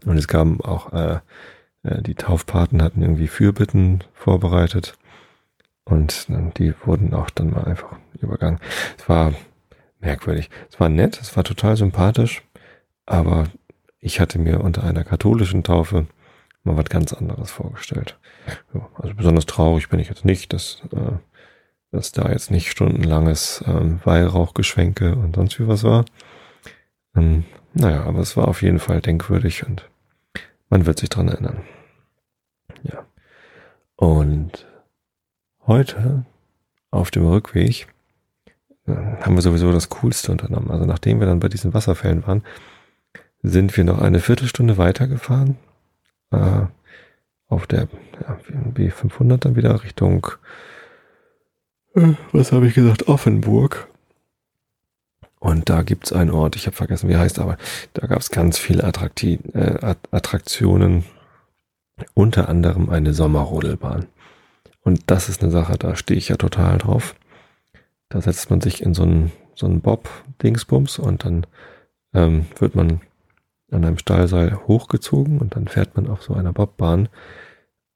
Und 0.04 0.16
es 0.16 0.26
gab 0.26 0.64
auch, 0.66 0.92
äh, 0.92 1.20
die 1.82 2.14
Taufpaten 2.14 2.82
hatten 2.82 3.02
irgendwie 3.02 3.26
Fürbitten 3.26 4.04
vorbereitet 4.14 4.96
und 5.84 6.26
die 6.58 6.74
wurden 6.84 7.12
auch 7.12 7.30
dann 7.30 7.50
mal 7.50 7.64
einfach 7.64 7.96
übergangen. 8.20 8.60
Es 8.98 9.08
war 9.08 9.34
merkwürdig. 10.00 10.50
Es 10.70 10.78
war 10.78 10.88
nett, 10.88 11.20
es 11.20 11.36
war 11.36 11.44
total 11.44 11.76
sympathisch, 11.76 12.42
aber 13.06 13.46
ich 13.98 14.20
hatte 14.20 14.38
mir 14.38 14.60
unter 14.60 14.84
einer 14.84 15.04
katholischen 15.04 15.62
Taufe 15.62 16.06
mal 16.64 16.76
was 16.76 16.86
ganz 16.86 17.12
anderes 17.12 17.50
vorgestellt. 17.50 18.18
Also 18.94 19.14
besonders 19.14 19.46
traurig 19.46 19.88
bin 19.88 20.00
ich 20.00 20.08
jetzt 20.08 20.24
nicht, 20.24 20.52
dass, 20.52 20.82
äh, 20.92 21.12
dass 21.90 22.12
da 22.12 22.30
jetzt 22.30 22.50
nicht 22.50 22.70
stundenlanges 22.70 23.64
ähm, 23.66 24.00
Weihrauchgeschwenke 24.04 25.14
und 25.14 25.36
sonst 25.36 25.58
wie 25.60 25.68
was 25.68 25.84
war. 25.84 26.04
Ähm, 27.16 27.44
naja, 27.74 28.02
aber 28.04 28.20
es 28.20 28.36
war 28.36 28.48
auf 28.48 28.62
jeden 28.62 28.78
Fall 28.78 29.00
denkwürdig 29.00 29.66
und 29.66 29.88
man 30.72 30.86
wird 30.86 30.98
sich 30.98 31.10
dran 31.10 31.28
erinnern. 31.28 31.58
Ja. 32.82 33.04
Und 33.94 34.66
heute 35.66 36.24
auf 36.90 37.10
dem 37.10 37.26
Rückweg 37.26 37.88
äh, 38.86 38.92
haben 38.92 39.34
wir 39.34 39.42
sowieso 39.42 39.70
das 39.70 39.90
Coolste 39.90 40.32
unternommen. 40.32 40.70
Also 40.70 40.86
nachdem 40.86 41.20
wir 41.20 41.26
dann 41.26 41.40
bei 41.40 41.50
diesen 41.50 41.74
Wasserfällen 41.74 42.26
waren, 42.26 42.42
sind 43.42 43.76
wir 43.76 43.84
noch 43.84 44.00
eine 44.00 44.20
Viertelstunde 44.20 44.78
weitergefahren. 44.78 45.58
Äh, 46.30 46.62
auf 47.48 47.66
der 47.66 47.88
ja, 48.22 48.38
B500 48.74 49.36
dann 49.36 49.56
wieder 49.56 49.84
Richtung, 49.84 50.26
äh, 51.94 52.14
was 52.32 52.50
habe 52.50 52.66
ich 52.66 52.72
gesagt, 52.72 53.08
Offenburg. 53.08 53.88
Und 55.42 55.68
da 55.68 55.82
gibt's 55.82 56.12
einen 56.12 56.30
Ort, 56.30 56.54
ich 56.54 56.66
habe 56.66 56.76
vergessen, 56.76 57.08
wie 57.08 57.16
heißt, 57.16 57.40
aber 57.40 57.56
da 57.94 58.06
gab's 58.06 58.30
ganz 58.30 58.58
viele 58.58 58.84
Attrakti 58.84 59.40
äh, 59.54 59.96
Attraktionen, 60.12 61.04
unter 62.14 62.48
anderem 62.48 62.90
eine 62.90 63.12
Sommerrodelbahn. 63.12 64.06
Und 64.82 65.00
das 65.10 65.28
ist 65.28 65.42
eine 65.42 65.50
Sache, 65.50 65.76
da 65.76 65.96
stehe 65.96 66.16
ich 66.16 66.28
ja 66.28 66.36
total 66.36 66.78
drauf. 66.78 67.16
Da 68.08 68.20
setzt 68.20 68.50
man 68.50 68.60
sich 68.60 68.84
in 68.84 68.94
so 68.94 69.02
einen, 69.02 69.32
so 69.56 69.66
einen 69.66 69.80
Bob-Dingsbums 69.80 71.00
und 71.00 71.24
dann 71.24 71.44
ähm, 72.14 72.46
wird 72.60 72.76
man 72.76 73.00
an 73.72 73.84
einem 73.84 73.98
Stahlseil 73.98 74.60
hochgezogen 74.68 75.40
und 75.40 75.56
dann 75.56 75.66
fährt 75.66 75.96
man 75.96 76.08
auf 76.08 76.22
so 76.22 76.34
einer 76.34 76.52
Bobbahn. 76.52 77.08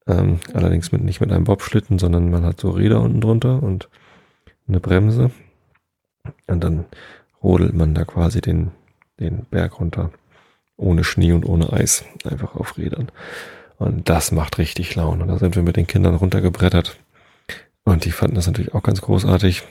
Ähm, 0.08 0.40
allerdings 0.52 0.90
mit, 0.90 1.04
nicht 1.04 1.20
mit 1.20 1.30
einem 1.30 1.44
Bobschlitten, 1.44 2.00
sondern 2.00 2.28
man 2.28 2.44
hat 2.44 2.58
so 2.58 2.70
Räder 2.70 3.00
unten 3.00 3.20
drunter 3.20 3.62
und 3.62 3.88
eine 4.66 4.80
Bremse. 4.80 5.30
Und 6.48 6.64
dann 6.64 6.86
rodelt 7.42 7.74
man 7.74 7.94
da 7.94 8.04
quasi 8.04 8.40
den, 8.40 8.70
den 9.20 9.46
Berg 9.50 9.80
runter. 9.80 10.10
Ohne 10.76 11.04
Schnee 11.04 11.32
und 11.32 11.46
ohne 11.46 11.72
Eis. 11.72 12.04
Einfach 12.24 12.54
auf 12.54 12.76
Rädern. 12.76 13.10
Und 13.78 14.08
das 14.08 14.32
macht 14.32 14.58
richtig 14.58 14.94
Laune. 14.94 15.22
Und 15.22 15.28
da 15.28 15.38
sind 15.38 15.56
wir 15.56 15.62
mit 15.62 15.76
den 15.76 15.86
Kindern 15.86 16.14
runtergebrettert. 16.14 16.98
Und 17.84 18.04
die 18.04 18.10
fanden 18.10 18.36
das 18.36 18.46
natürlich 18.46 18.74
auch 18.74 18.82
ganz 18.82 19.00
großartig. 19.00 19.62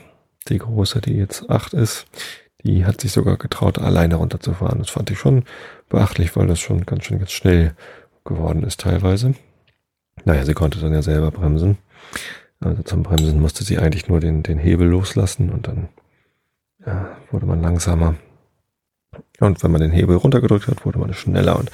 Die 0.48 0.58
große, 0.58 1.00
die 1.00 1.14
jetzt 1.14 1.50
acht 1.50 1.74
ist, 1.74 2.06
die 2.62 2.84
hat 2.84 3.00
sich 3.00 3.12
sogar 3.12 3.36
getraut, 3.36 3.78
alleine 3.78 4.16
runterzufahren. 4.16 4.78
Das 4.78 4.90
fand 4.90 5.10
ich 5.10 5.18
schon 5.18 5.44
beachtlich, 5.88 6.34
weil 6.36 6.46
das 6.46 6.60
schon 6.60 6.86
ganz 6.86 7.04
schön 7.04 7.20
jetzt 7.20 7.32
schnell 7.32 7.74
geworden 8.24 8.62
ist 8.62 8.80
teilweise. 8.80 9.34
Naja, 10.24 10.44
sie 10.44 10.54
konnte 10.54 10.80
dann 10.80 10.92
ja 10.92 11.02
selber 11.02 11.30
bremsen. 11.30 11.78
Also 12.60 12.82
zum 12.82 13.02
Bremsen 13.02 13.40
musste 13.40 13.64
sie 13.64 13.78
eigentlich 13.78 14.08
nur 14.08 14.20
den, 14.20 14.42
den 14.42 14.58
Hebel 14.58 14.88
loslassen 14.88 15.50
und 15.50 15.68
dann 15.68 15.88
ja, 16.86 17.16
wurde 17.30 17.46
man 17.46 17.60
langsamer. 17.60 18.14
Und 19.40 19.62
wenn 19.62 19.70
man 19.70 19.80
den 19.80 19.90
Hebel 19.90 20.16
runtergedrückt 20.16 20.68
hat, 20.68 20.84
wurde 20.84 20.98
man 20.98 21.12
schneller 21.14 21.58
und 21.58 21.70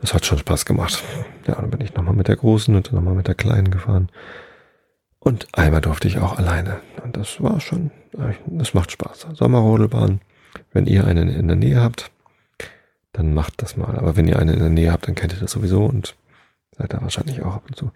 das 0.00 0.14
hat 0.14 0.24
schon 0.24 0.38
Spaß 0.38 0.64
gemacht. 0.64 1.02
Ja, 1.46 1.54
dann 1.56 1.70
bin 1.70 1.80
ich 1.80 1.94
nochmal 1.94 2.14
mit 2.14 2.28
der 2.28 2.36
Großen 2.36 2.74
und 2.74 2.92
nochmal 2.92 3.14
mit 3.14 3.28
der 3.28 3.34
Kleinen 3.34 3.70
gefahren. 3.70 4.08
Und 5.18 5.46
einmal 5.52 5.80
durfte 5.80 6.08
ich 6.08 6.18
auch 6.18 6.38
alleine. 6.38 6.80
Und 7.04 7.16
das 7.16 7.40
war 7.40 7.60
schon, 7.60 7.90
das 8.46 8.74
macht 8.74 8.90
Spaß. 8.90 9.28
Sommerrodelbahn. 9.34 10.20
Wenn 10.72 10.86
ihr 10.86 11.06
einen 11.06 11.28
in 11.28 11.46
der 11.46 11.56
Nähe 11.56 11.80
habt, 11.80 12.10
dann 13.12 13.32
macht 13.34 13.62
das 13.62 13.76
mal. 13.76 13.96
Aber 13.96 14.16
wenn 14.16 14.26
ihr 14.26 14.38
einen 14.38 14.54
in 14.54 14.60
der 14.60 14.68
Nähe 14.68 14.92
habt, 14.92 15.06
dann 15.06 15.14
kennt 15.14 15.32
ihr 15.32 15.40
das 15.40 15.52
sowieso 15.52 15.84
und 15.84 16.16
seid 16.76 16.92
da 16.92 17.00
wahrscheinlich 17.00 17.42
auch 17.42 17.54
ab 17.54 17.64
und 17.68 17.76
zu. 17.76 17.92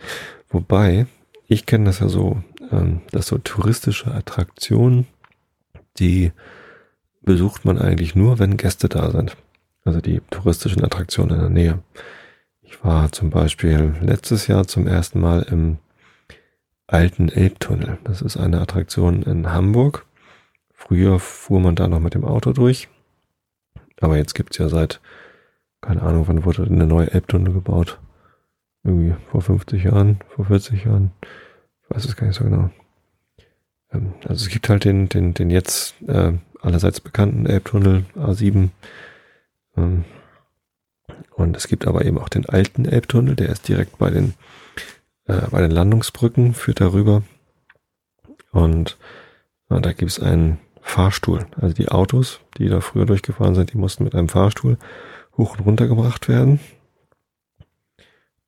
Wobei, 0.50 1.06
ich 1.48 1.66
kenne 1.66 1.86
das 1.86 2.00
ja 2.00 2.08
so, 2.08 2.42
ähm, 2.70 3.00
dass 3.10 3.26
so 3.26 3.38
touristische 3.38 4.12
Attraktionen, 4.12 5.06
die 5.98 6.32
besucht 7.22 7.64
man 7.64 7.78
eigentlich 7.78 8.14
nur, 8.14 8.38
wenn 8.38 8.56
Gäste 8.56 8.88
da 8.88 9.10
sind. 9.10 9.36
Also 9.84 10.00
die 10.00 10.20
touristischen 10.30 10.84
Attraktionen 10.84 11.34
in 11.34 11.40
der 11.40 11.50
Nähe. 11.50 11.78
Ich 12.62 12.82
war 12.84 13.12
zum 13.12 13.30
Beispiel 13.30 13.94
letztes 14.00 14.46
Jahr 14.46 14.66
zum 14.66 14.86
ersten 14.86 15.20
Mal 15.20 15.42
im 15.42 15.78
alten 16.86 17.28
Elbtunnel. 17.28 17.98
Das 18.04 18.22
ist 18.22 18.36
eine 18.36 18.60
Attraktion 18.60 19.22
in 19.22 19.52
Hamburg. 19.52 20.06
Früher 20.72 21.18
fuhr 21.18 21.60
man 21.60 21.76
da 21.76 21.88
noch 21.88 22.00
mit 22.00 22.14
dem 22.14 22.24
Auto 22.24 22.52
durch. 22.52 22.88
Aber 24.00 24.16
jetzt 24.16 24.34
gibt's 24.34 24.58
ja 24.58 24.68
seit, 24.68 25.00
keine 25.80 26.02
Ahnung, 26.02 26.28
wann 26.28 26.44
wurde 26.44 26.64
eine 26.64 26.86
neue 26.86 27.10
Elbtunnel 27.12 27.52
gebaut? 27.52 27.98
Irgendwie 28.84 29.14
vor 29.30 29.40
50 29.40 29.84
Jahren, 29.84 30.20
vor 30.28 30.44
40 30.44 30.84
Jahren. 30.84 31.12
Ich 31.82 31.96
weiß 31.96 32.04
es 32.04 32.16
gar 32.16 32.26
nicht 32.26 32.36
so 32.36 32.44
genau. 32.44 32.70
Ähm, 33.92 34.14
also 34.26 34.44
es 34.44 34.48
gibt 34.48 34.68
halt 34.68 34.84
den, 34.84 35.08
den, 35.08 35.34
den 35.34 35.50
jetzt 35.50 35.94
äh, 36.06 36.32
allerseits 36.60 37.00
bekannten 37.00 37.46
Elbtunnel 37.46 38.04
A7. 38.16 38.70
Ähm, 39.76 40.04
und 41.34 41.56
es 41.56 41.68
gibt 41.68 41.86
aber 41.86 42.04
eben 42.04 42.18
auch 42.18 42.28
den 42.28 42.46
alten 42.46 42.84
Elbtunnel, 42.84 43.36
der 43.36 43.50
ist 43.50 43.68
direkt 43.68 43.98
bei 43.98 44.10
den 44.10 44.34
äh, 45.26 45.42
bei 45.50 45.60
den 45.60 45.70
Landungsbrücken, 45.70 46.54
führt 46.54 46.80
darüber. 46.80 47.22
Und 48.52 48.96
äh, 49.70 49.80
da 49.80 49.92
gibt 49.92 50.10
es 50.10 50.20
einen 50.20 50.58
Fahrstuhl. 50.80 51.46
Also 51.60 51.74
die 51.74 51.88
Autos, 51.88 52.40
die 52.58 52.68
da 52.68 52.80
früher 52.80 53.06
durchgefahren 53.06 53.54
sind, 53.54 53.72
die 53.72 53.78
mussten 53.78 54.04
mit 54.04 54.14
einem 54.14 54.28
Fahrstuhl 54.28 54.78
hoch 55.36 55.58
und 55.58 55.66
runter 55.66 55.88
gebracht 55.88 56.28
werden. 56.28 56.60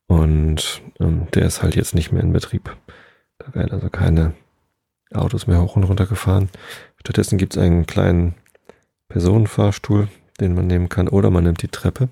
Und 0.07 0.81
ähm, 1.01 1.27
der 1.35 1.47
ist 1.47 1.63
halt 1.63 1.77
jetzt 1.77 1.95
nicht 1.95 2.13
mehr 2.13 2.23
in 2.23 2.33
Betrieb. 2.33 2.75
Da 3.39 3.55
werden 3.55 3.73
also 3.73 3.91
keine 3.91 4.33
Autos 5.13 5.47
mehr 5.47 5.61
hoch 5.63 5.77
und 5.77 5.85
runter 5.85 6.07
gefahren. 6.07 6.49
Stattdessen 7.01 7.39
gibt 7.39 7.57
es 7.57 7.63
einen 7.63 7.87
kleinen 7.87 8.35
Personenfahrstuhl, 9.09 10.09
den 10.41 10.55
man 10.55 10.67
nehmen 10.67 10.89
kann, 10.89 11.09
oder 11.09 11.31
man 11.31 11.45
nimmt 11.45 11.63
die 11.63 11.69
Treppe. 11.69 12.09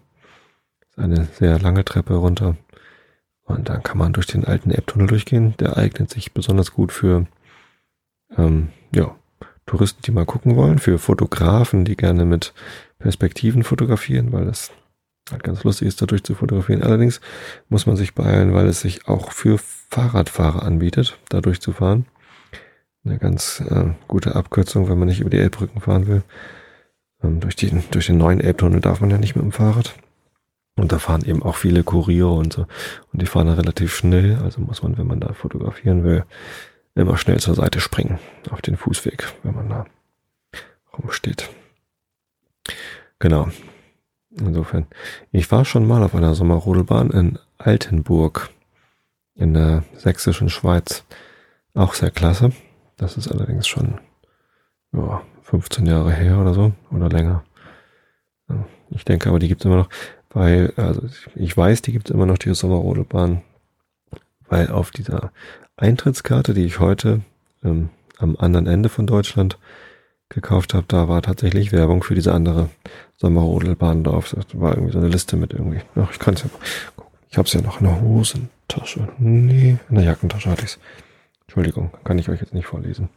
Eine 0.97 1.29
sehr 1.35 1.59
lange 1.59 1.85
Treppe 1.85 2.15
runter 2.15 2.57
und 3.47 3.69
dann 3.69 3.83
kann 3.83 3.99
man 3.99 4.13
durch 4.13 4.27
den 4.27 4.45
alten 4.45 4.71
Elbtunnel 4.71 5.07
durchgehen. 5.07 5.55
Der 5.59 5.77
eignet 5.77 6.11
sich 6.11 6.33
besonders 6.33 6.73
gut 6.73 6.93
für 6.93 7.27
ähm, 8.37 8.71
ja, 8.95 9.15
Touristen, 9.67 10.03
die 10.03 10.11
mal 10.11 10.27
gucken 10.27 10.57
wollen, 10.57 10.79
für 10.79 10.99
Fotografen, 10.99 11.85
die 11.85 11.97
gerne 11.97 12.25
mit 12.25 12.53
Perspektiven 12.99 13.63
fotografieren, 13.63 14.33
weil 14.33 14.45
das 14.47 14.73
halt 15.31 15.45
ganz 15.45 15.65
lustig 15.65 15.89
ist, 15.89 16.03
dadurch 16.03 16.25
zu 16.25 16.35
fotografieren. 16.35 16.83
Allerdings 16.83 17.21
muss 17.69 17.87
man 17.87 17.97
sich 17.97 18.15
beeilen, 18.15 18.53
weil 18.53 18.67
es 18.67 18.81
sich 18.81 19.09
auch 19.09 19.33
für 19.33 19.59
Fahrradfahrer 19.91 20.63
anbietet, 20.63 21.19
da 21.29 21.41
durchzufahren. 21.41 22.07
Eine 23.07 23.19
ganz 23.19 23.61
äh, 23.61 23.91
gute 24.09 24.35
Abkürzung, 24.35 24.89
wenn 24.89 24.99
man 24.99 25.07
nicht 25.07 25.21
über 25.21 25.31
die 25.31 25.39
Elbbrücken 25.39 25.81
fahren 25.81 26.09
will. 26.09 26.23
Ähm, 27.23 27.39
durch, 27.39 27.55
die, 27.55 27.71
durch 27.93 28.07
den 28.07 28.19
neuen 28.19 28.41
Elbtunnel 28.41 28.81
darf 28.81 29.01
man 29.01 29.11
ja 29.11 29.19
nicht 29.19 29.37
mit 29.37 29.45
dem 29.45 29.53
Fahrrad. 29.53 29.95
Und 30.75 30.91
da 30.91 30.99
fahren 30.99 31.25
eben 31.25 31.43
auch 31.43 31.55
viele 31.55 31.85
Kuriere 31.85 32.33
und 32.33 32.53
so. 32.53 32.67
Und 33.13 33.23
die 33.23 33.27
fahren 33.27 33.47
da 33.47 33.55
relativ 33.55 33.95
schnell. 33.95 34.39
Also 34.43 34.61
muss 34.61 34.83
man, 34.83 34.99
wenn 34.99 35.07
man 35.07 35.21
da 35.21 35.33
fotografieren 35.35 36.03
will, 36.03 36.25
immer 36.97 37.17
schnell 37.17 37.39
zur 37.39 37.55
Seite 37.55 37.81
springen 37.81 38.19
auf 38.51 38.61
den 38.61 38.77
Fußweg, 38.77 39.33
wenn 39.45 39.55
man 39.55 39.69
da 39.69 39.87
rumsteht. 40.99 41.49
Genau. 43.21 43.49
Insofern. 44.31 44.87
Ich 45.31 45.51
war 45.53 45.65
schon 45.65 45.87
mal 45.87 46.03
auf 46.03 46.15
einer 46.15 46.35
Sommerrodelbahn 46.35 47.11
in 47.11 47.39
Altenburg 47.57 48.51
in 49.37 49.55
der 49.55 49.85
sächsischen 49.95 50.51
Schweiz. 50.51 51.05
Auch 51.73 51.95
sehr 51.95 52.11
klasse. 52.11 52.51
Das 52.97 53.17
ist 53.17 53.29
allerdings 53.29 53.67
schon 53.67 54.01
ja, 54.93 55.23
15 55.43 55.87
Jahre 55.87 56.13
her 56.13 56.39
oder 56.39 56.55
so 56.55 56.73
oder 56.91 57.09
länger. 57.09 57.45
Ich 58.91 59.05
denke 59.05 59.29
aber, 59.29 59.39
die 59.39 59.49
gibt 59.49 59.63
es 59.63 59.67
immer 59.67 59.77
noch, 59.77 59.89
weil, 60.31 60.73
also 60.77 61.03
ich 61.35 61.57
weiß, 61.57 61.83
die 61.83 61.93
gibt 61.93 62.09
es 62.09 62.15
immer 62.15 62.27
noch, 62.27 62.39
die 62.39 62.55
Sommerrodelbahn, 62.55 63.43
weil 64.49 64.71
auf 64.71 64.91
dieser 64.91 65.33
Eintrittskarte, 65.77 66.55
die 66.55 66.65
ich 66.65 66.79
heute 66.79 67.23
ähm, 67.65 67.91
am 68.19 68.37
anderen 68.37 68.67
Ende 68.67 68.89
von 68.89 69.07
Deutschland 69.07 69.59
gekauft 70.29 70.75
habe, 70.75 70.87
da 70.89 71.09
war 71.09 71.23
tatsächlich 71.23 71.73
Werbung 71.73 72.03
für 72.03 72.15
diese 72.15 72.33
andere 72.33 72.71
Sommerrodelbahn 73.17 74.05
drauf. 74.05 74.35
Das 74.35 74.47
war 74.55 74.75
irgendwie 74.75 74.93
so 74.93 74.99
eine 74.99 75.09
Liste 75.09 75.37
mit 75.37 75.53
irgendwie. 75.53 75.81
Ach, 75.97 76.11
ich 76.11 76.19
kann 76.19 76.35
es 76.35 76.43
ja 76.43 76.49
gucken. 76.49 76.67
Ich 77.31 77.39
habe 77.39 77.47
es 77.47 77.53
ja 77.53 77.61
noch 77.61 77.81
in 77.81 77.87
der 77.87 78.01
Hosentasche. 78.01 79.09
Nee, 79.19 79.77
in 79.89 79.95
der 79.95 80.05
Jackentasche 80.05 80.51
hatte 80.51 80.65
ich 80.65 80.71
es. 80.71 80.79
Entschuldigung, 81.47 81.91
kann 82.05 82.19
ich 82.19 82.29
euch 82.29 82.41
jetzt 82.41 82.55
nicht 82.55 82.67
vorlesen. 82.67 83.09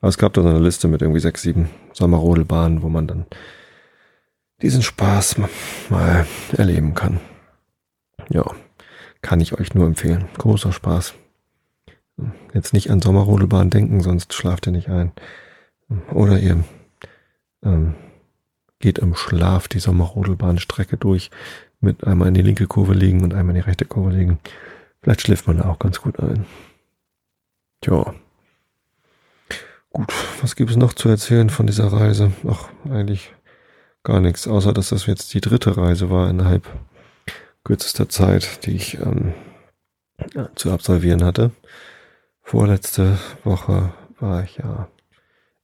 Aber 0.00 0.08
es 0.08 0.18
gab 0.18 0.32
da 0.32 0.42
so 0.42 0.48
eine 0.48 0.58
Liste 0.58 0.88
mit 0.88 1.02
irgendwie 1.02 1.20
sechs, 1.20 1.42
sieben 1.42 1.70
Sommerrodelbahnen, 1.92 2.82
wo 2.82 2.88
man 2.88 3.06
dann 3.06 3.26
diesen 4.62 4.82
Spaß 4.82 5.36
mal 5.90 6.26
erleben 6.56 6.94
kann. 6.94 7.20
Ja, 8.30 8.44
kann 9.22 9.40
ich 9.40 9.58
euch 9.58 9.74
nur 9.74 9.86
empfehlen. 9.86 10.26
Großer 10.38 10.72
Spaß. 10.72 11.14
Jetzt 12.52 12.72
nicht 12.72 12.90
an 12.90 13.02
Sommerrodelbahn 13.02 13.70
denken, 13.70 14.00
sonst 14.00 14.32
schlaft 14.32 14.66
ihr 14.66 14.72
nicht 14.72 14.88
ein. 14.88 15.12
Oder 16.12 16.38
ihr 16.38 16.64
ähm, 17.64 17.94
geht 18.78 18.98
im 18.98 19.14
Schlaf 19.14 19.68
die 19.68 19.80
Sommerrodelbahnstrecke 19.80 20.96
durch 20.96 21.30
mit 21.80 22.06
einmal 22.06 22.28
in 22.28 22.34
die 22.34 22.42
linke 22.42 22.66
Kurve 22.66 22.94
liegen 22.94 23.22
und 23.22 23.34
einmal 23.34 23.54
in 23.54 23.62
die 23.62 23.66
rechte 23.66 23.84
Kurve 23.84 24.10
liegen. 24.10 24.38
Vielleicht 25.02 25.22
schläft 25.22 25.46
man 25.46 25.58
da 25.58 25.68
auch 25.68 25.78
ganz 25.78 26.00
gut 26.00 26.18
ein. 26.20 26.46
Tja. 27.84 28.14
Gut, 29.90 30.10
was 30.40 30.56
gibt 30.56 30.70
es 30.70 30.76
noch 30.78 30.94
zu 30.94 31.10
erzählen 31.10 31.50
von 31.50 31.66
dieser 31.66 31.92
Reise? 31.92 32.32
Ach, 32.48 32.70
eigentlich 32.88 33.30
gar 34.02 34.20
nichts, 34.20 34.48
außer 34.48 34.72
dass 34.72 34.88
das 34.88 35.04
jetzt 35.04 35.34
die 35.34 35.42
dritte 35.42 35.76
Reise 35.76 36.08
war 36.08 36.30
innerhalb 36.30 36.66
kürzester 37.62 38.08
Zeit, 38.08 38.64
die 38.64 38.70
ich 38.70 38.98
ähm, 39.00 39.34
zu 40.54 40.72
absolvieren 40.72 41.22
hatte. 41.22 41.50
Vorletzte 42.40 43.18
Woche 43.44 43.92
war 44.18 44.42
ich 44.44 44.56
ja 44.56 44.88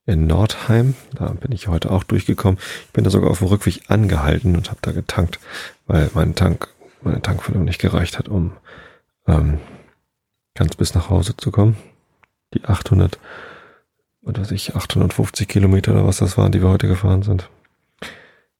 in 0.04 0.26
Nordheim. 0.26 0.96
Da 1.14 1.28
bin 1.28 1.52
ich 1.52 1.68
heute 1.68 1.90
auch 1.90 2.04
durchgekommen. 2.04 2.60
Ich 2.84 2.92
bin 2.92 3.04
da 3.04 3.08
sogar 3.08 3.30
auf 3.30 3.38
dem 3.38 3.48
Rückweg 3.48 3.84
angehalten 3.88 4.56
und 4.56 4.68
habe 4.68 4.80
da 4.82 4.92
getankt, 4.92 5.40
weil 5.86 6.10
mein 6.12 6.34
Tank, 6.34 6.68
meine 7.00 7.22
Tankfüllung 7.22 7.64
nicht 7.64 7.80
gereicht 7.80 8.18
hat, 8.18 8.28
um 8.28 8.52
ähm, 9.26 9.58
ganz 10.54 10.76
bis 10.76 10.94
nach 10.94 11.08
Hause 11.08 11.34
zu 11.34 11.50
kommen. 11.50 11.78
Die 12.54 12.64
800 12.64 13.18
oder 14.22 14.44
sich 14.44 14.74
850 14.74 15.48
Kilometer 15.48 15.92
oder 15.92 16.06
was 16.06 16.18
das 16.18 16.36
waren, 16.36 16.52
die 16.52 16.62
wir 16.62 16.68
heute 16.68 16.88
gefahren 16.88 17.22
sind. 17.22 17.48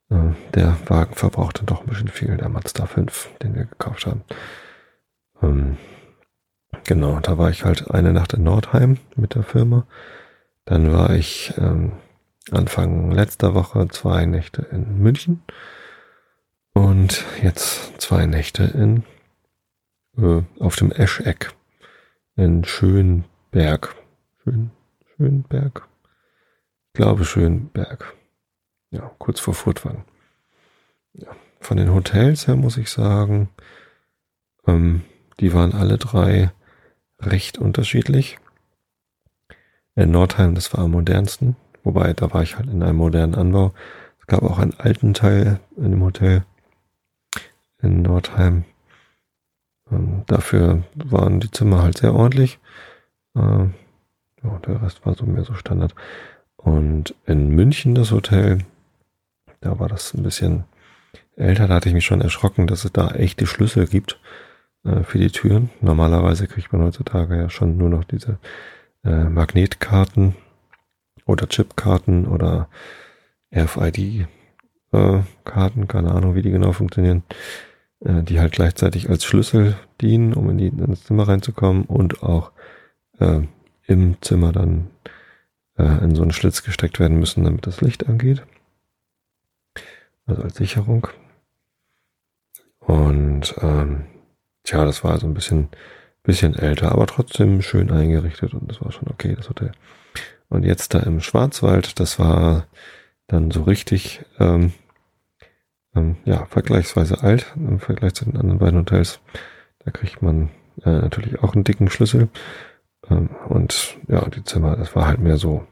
Äh, 0.09 0.33
der 0.53 0.77
Wagen 0.87 1.15
verbraucht 1.15 1.59
dann 1.59 1.65
doch 1.67 1.81
ein 1.81 1.87
bisschen 1.87 2.07
viel, 2.07 2.35
der 2.37 2.49
Mazda 2.49 2.85
5, 2.85 3.29
den 3.41 3.55
wir 3.55 3.65
gekauft 3.65 4.05
haben. 4.05 4.23
Ähm, 5.41 5.77
genau, 6.85 7.19
da 7.19 7.37
war 7.37 7.49
ich 7.49 7.63
halt 7.63 7.91
eine 7.91 8.13
Nacht 8.13 8.33
in 8.33 8.43
Nordheim 8.43 8.97
mit 9.15 9.35
der 9.35 9.43
Firma 9.43 9.85
dann 10.65 10.93
war 10.93 11.15
ich 11.15 11.53
ähm, 11.57 11.93
Anfang 12.51 13.11
letzter 13.11 13.53
Woche 13.53 13.87
zwei 13.89 14.25
Nächte 14.25 14.61
in 14.71 14.99
München 14.99 15.43
und 16.73 17.25
jetzt 17.41 17.99
zwei 18.01 18.25
Nächte 18.25 18.63
in 18.63 19.03
äh, 20.17 20.43
auf 20.59 20.75
dem 20.75 20.91
Escheck 20.91 21.53
in 22.35 22.63
Schönberg. 23.51 23.95
Schön, 24.43 24.71
Schönberg? 25.17 25.87
Ich 26.87 26.93
glaube 26.93 27.25
Schönberg. 27.25 28.15
Ja, 28.91 29.11
kurz 29.17 29.41
vor 29.41 29.53
Furtwangen. 29.53 30.05
Ja. 31.13 31.27
Von 31.59 31.75
den 31.75 31.93
Hotels 31.93 32.47
her 32.47 32.55
muss 32.55 32.77
ich 32.77 32.89
sagen, 32.89 33.49
ähm, 34.65 35.01
die 35.41 35.53
waren 35.53 35.73
alle 35.73 35.97
drei 35.97 36.51
recht 37.19 37.57
unterschiedlich. 37.57 38.37
In 39.95 40.11
Nordheim, 40.11 40.55
das 40.55 40.73
war 40.73 40.85
am 40.85 40.91
modernsten. 40.91 41.57
Wobei, 41.83 42.13
da 42.13 42.33
war 42.33 42.43
ich 42.43 42.55
halt 42.55 42.69
in 42.69 42.81
einem 42.81 42.97
modernen 42.97 43.35
Anbau. 43.35 43.73
Es 44.21 44.27
gab 44.27 44.43
auch 44.43 44.59
einen 44.59 44.79
alten 44.79 45.13
Teil 45.13 45.59
in 45.75 45.91
dem 45.91 46.03
Hotel 46.03 46.45
in 47.81 48.01
Nordheim. 48.01 48.63
Ähm, 49.91 50.23
dafür 50.27 50.83
waren 50.95 51.41
die 51.41 51.51
Zimmer 51.51 51.83
halt 51.83 51.97
sehr 51.97 52.13
ordentlich. 52.13 52.57
Äh, 53.35 53.65
ja, 54.43 54.59
der 54.65 54.81
Rest 54.81 55.05
war 55.05 55.13
so 55.15 55.25
mehr 55.25 55.43
so 55.43 55.53
Standard. 55.53 55.93
Und 56.57 57.15
in 57.25 57.49
München 57.49 57.95
das 57.95 58.11
Hotel, 58.11 58.59
da 59.61 59.79
war 59.79 59.89
das 59.89 60.13
ein 60.13 60.23
bisschen 60.23 60.65
älter. 61.35 61.67
Da 61.67 61.75
hatte 61.75 61.89
ich 61.89 61.95
mich 61.95 62.05
schon 62.05 62.21
erschrocken, 62.21 62.67
dass 62.67 62.85
es 62.85 62.91
da 62.91 63.11
echte 63.11 63.47
Schlüssel 63.47 63.87
gibt 63.87 64.19
äh, 64.83 65.03
für 65.03 65.17
die 65.17 65.31
Türen. 65.31 65.69
Normalerweise 65.81 66.47
kriegt 66.47 66.71
man 66.73 66.83
heutzutage 66.83 67.37
ja 67.37 67.49
schon 67.49 67.77
nur 67.77 67.89
noch 67.89 68.03
diese 68.03 68.37
äh, 69.03 69.23
Magnetkarten 69.25 70.35
oder 71.25 71.47
Chipkarten 71.47 72.27
oder 72.27 72.67
RFID-Karten, 73.53 75.83
äh, 75.83 75.87
keine 75.87 76.11
Ahnung, 76.11 76.35
wie 76.35 76.41
die 76.41 76.51
genau 76.51 76.71
funktionieren, 76.73 77.23
äh, 77.99 78.23
die 78.23 78.39
halt 78.39 78.53
gleichzeitig 78.53 79.09
als 79.09 79.25
Schlüssel 79.25 79.75
dienen, 79.99 80.33
um 80.33 80.49
in, 80.49 80.57
die, 80.57 80.67
ins 80.67 81.03
Zimmer 81.03 81.27
reinzukommen 81.27 81.83
und 81.85 82.23
auch 82.23 82.51
äh, 83.21 83.41
im 83.87 84.21
Zimmer 84.21 84.51
dann 84.51 84.89
äh, 85.77 86.03
in 86.03 86.15
so 86.15 86.21
einen 86.21 86.33
Schlitz 86.33 86.63
gesteckt 86.63 86.99
werden 86.99 87.17
müssen, 87.17 87.43
damit 87.43 87.65
das 87.67 87.81
Licht 87.81 88.07
angeht. 88.07 88.43
Also 90.25 90.43
als 90.43 90.55
Sicherung. 90.55 91.07
Und 92.79 93.55
ähm, 93.61 94.05
tja, 94.63 94.85
das 94.85 95.03
war 95.03 95.11
also 95.11 95.27
ein 95.27 95.33
bisschen 95.33 95.69
bisschen 96.23 96.55
älter, 96.55 96.91
aber 96.91 97.07
trotzdem 97.07 97.61
schön 97.61 97.91
eingerichtet 97.91 98.53
und 98.53 98.69
das 98.69 98.81
war 98.81 98.91
schon 98.91 99.07
okay, 99.09 99.35
das 99.35 99.49
Hotel. 99.49 99.71
Und 100.49 100.63
jetzt 100.63 100.93
da 100.93 100.99
im 100.99 101.21
Schwarzwald, 101.21 101.99
das 101.99 102.19
war 102.19 102.67
dann 103.27 103.51
so 103.51 103.63
richtig, 103.63 104.23
ähm, 104.39 104.73
ähm, 105.95 106.17
ja, 106.25 106.45
vergleichsweise 106.45 107.23
alt 107.23 107.53
im 107.55 107.79
Vergleich 107.79 108.13
zu 108.13 108.25
den 108.25 108.37
anderen 108.37 108.59
beiden 108.59 108.79
Hotels. 108.79 109.19
Da 109.79 109.91
kriegt 109.91 110.21
man 110.21 110.49
äh, 110.83 110.89
natürlich 110.89 111.39
auch 111.39 111.55
einen 111.55 111.63
dicken 111.63 111.89
Schlüssel. 111.89 112.29
Ähm, 113.09 113.29
und 113.49 113.97
ja, 114.07 114.27
die 114.29 114.43
Zimmer, 114.43 114.75
das 114.75 114.95
war 114.95 115.07
halt 115.07 115.19
mehr 115.19 115.37
so 115.37 115.65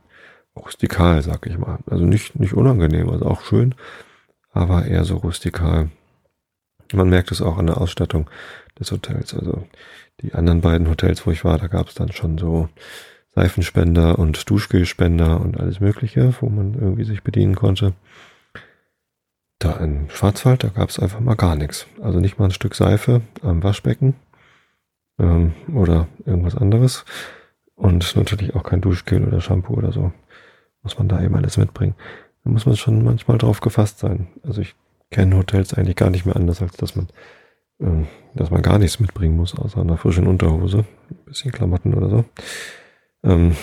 rustikal, 0.56 1.22
sag 1.22 1.46
ich 1.48 1.58
mal. 1.58 1.80
Also 1.90 2.06
nicht, 2.06 2.40
nicht 2.40 2.54
unangenehm, 2.54 3.10
also 3.10 3.26
auch 3.26 3.42
schön, 3.42 3.76
aber 4.52 4.86
eher 4.86 5.06
so 5.06 5.18
rustikal. 5.18 5.90
Man 6.94 7.10
merkt 7.10 7.32
es 7.32 7.42
auch 7.42 7.58
an 7.58 7.68
der 7.68 7.80
Ausstattung 7.80 8.30
des 8.80 8.92
Hotels. 8.92 9.34
Also 9.34 9.68
die 10.22 10.34
anderen 10.34 10.62
beiden 10.62 10.90
Hotels, 10.90 11.26
wo 11.26 11.32
ich 11.32 11.46
war, 11.46 11.58
da 11.58 11.68
gab 11.68 11.88
es 11.88 11.94
dann 11.94 12.12
schon 12.12 12.38
so 12.38 12.68
Seifenspender 13.36 14.18
und 14.18 14.50
Duschgelspender 14.50 15.40
und 15.40 15.60
alles 15.60 15.80
Mögliche, 15.80 16.34
wo 16.42 16.50
man 16.50 16.74
irgendwie 16.74 17.04
sich 17.04 17.22
bedienen 17.24 17.56
konnte. 17.56 17.94
Da 19.60 19.74
in 19.74 20.10
Schwarzwald, 20.10 20.64
da 20.64 20.70
gab 20.70 20.90
es 20.90 21.00
einfach 21.00 21.20
mal 21.20 21.36
gar 21.36 21.56
nichts. 21.56 21.86
Also 22.02 22.20
nicht 22.20 22.40
mal 22.40 22.46
ein 22.46 22.52
Stück 22.52 22.76
Seife 22.76 23.22
am 23.44 23.62
Waschbecken 23.62 24.16
ähm, 25.20 25.54
oder 25.74 26.08
irgendwas 26.26 26.56
anderes. 26.56 27.06
Und 27.76 28.16
natürlich 28.16 28.56
auch 28.56 28.64
kein 28.64 28.82
Duschgel 28.82 29.26
oder 29.26 29.42
Shampoo 29.42 29.76
oder 29.76 29.92
so. 29.92 30.12
Muss 30.84 30.98
man 30.98 31.08
da 31.08 31.22
eben 31.22 31.36
alles 31.36 31.58
mitbringen. 31.58 31.96
Da 32.44 32.52
muss 32.52 32.66
man 32.66 32.76
schon 32.76 33.04
manchmal 33.04 33.38
drauf 33.38 33.62
gefasst 33.62 34.00
sein. 34.00 34.28
Also 34.44 34.62
ich 34.62 34.76
kenne 35.12 35.38
Hotels 35.38 35.74
eigentlich 35.74 35.96
gar 35.96 36.10
nicht 36.10 36.26
mehr 36.26 36.36
anders, 36.36 36.62
als 36.62 36.78
dass 36.78 36.96
man 36.96 37.08
ähm, 37.80 38.08
dass 38.36 38.52
man 38.52 38.62
gar 38.62 38.78
nichts 38.78 39.00
mitbringen 39.00 39.36
muss, 39.36 39.58
außer 39.58 39.82
einer 39.82 39.98
frischen 39.98 40.28
Unterhose, 40.28 40.86
ein 41.10 41.26
bisschen 41.26 41.52
Klamotten 41.52 41.94
oder 41.94 42.10
so. 42.10 42.26
Ähm, 43.24 43.56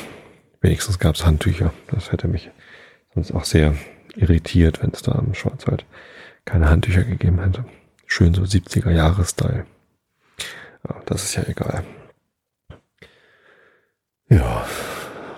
wenigstens 0.61 0.99
gab 0.99 1.15
es 1.15 1.27
Handtücher. 1.27 1.73
Das 1.91 2.13
hätte 2.13 2.29
mich 2.29 2.51
sonst 3.15 3.33
auch 3.33 3.45
sehr 3.45 3.75
irritiert, 4.15 4.83
wenn 4.83 4.91
es 4.91 5.03
da 5.03 5.13
im 5.13 5.35
Schwarzwald 5.35 5.85
keine 6.45 6.71
Handtücher 6.71 7.05
gegeben 7.05 7.43
hätte. 7.43 7.65
Schön 8.07 8.35
so 8.35 8.43
70er 8.43 8.91
Jahres-Style. 8.91 9.67
Ja, 10.89 11.03
das 11.07 11.25
ist 11.25 11.37
ja 11.37 11.43
egal. 11.47 11.85
Ja, 14.29 14.67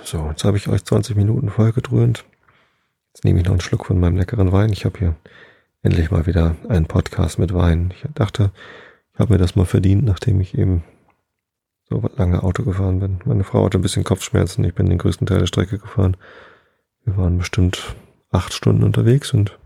so, 0.02 0.28
jetzt 0.30 0.44
habe 0.44 0.56
ich 0.56 0.68
euch 0.68 0.84
20 0.84 1.16
Minuten 1.16 1.50
vollgedröhnt. 1.50 2.24
Jetzt 3.12 3.24
nehme 3.24 3.38
ich 3.38 3.44
noch 3.44 3.52
einen 3.52 3.60
Schluck 3.60 3.86
von 3.86 4.00
meinem 4.00 4.16
leckeren 4.16 4.52
Wein. 4.52 4.72
Ich 4.72 4.84
habe 4.84 4.98
hier 4.98 5.16
endlich 5.82 6.10
mal 6.10 6.26
wieder 6.26 6.56
einen 6.68 6.86
Podcast 6.86 7.38
mit 7.38 7.52
Wein. 7.54 7.92
Ich 7.94 8.04
dachte, 8.14 8.52
ich 9.12 9.20
habe 9.20 9.34
mir 9.34 9.38
das 9.38 9.56
mal 9.56 9.66
verdient, 9.66 10.04
nachdem 10.04 10.40
ich 10.40 10.56
eben 10.56 10.84
so 11.88 12.02
lange 12.16 12.42
Auto 12.42 12.62
gefahren 12.62 13.00
bin. 13.00 13.20
Meine 13.24 13.44
Frau 13.44 13.64
hatte 13.64 13.78
ein 13.78 13.82
bisschen 13.82 14.04
Kopfschmerzen. 14.04 14.64
Ich 14.64 14.74
bin 14.74 14.88
den 14.88 14.98
größten 14.98 15.26
Teil 15.26 15.40
der 15.40 15.46
Strecke 15.46 15.78
gefahren. 15.78 16.16
Wir 17.04 17.16
waren 17.16 17.38
bestimmt 17.38 17.94
acht 18.30 18.52
Stunden 18.52 18.84
unterwegs 18.84 19.32
und 19.32 19.58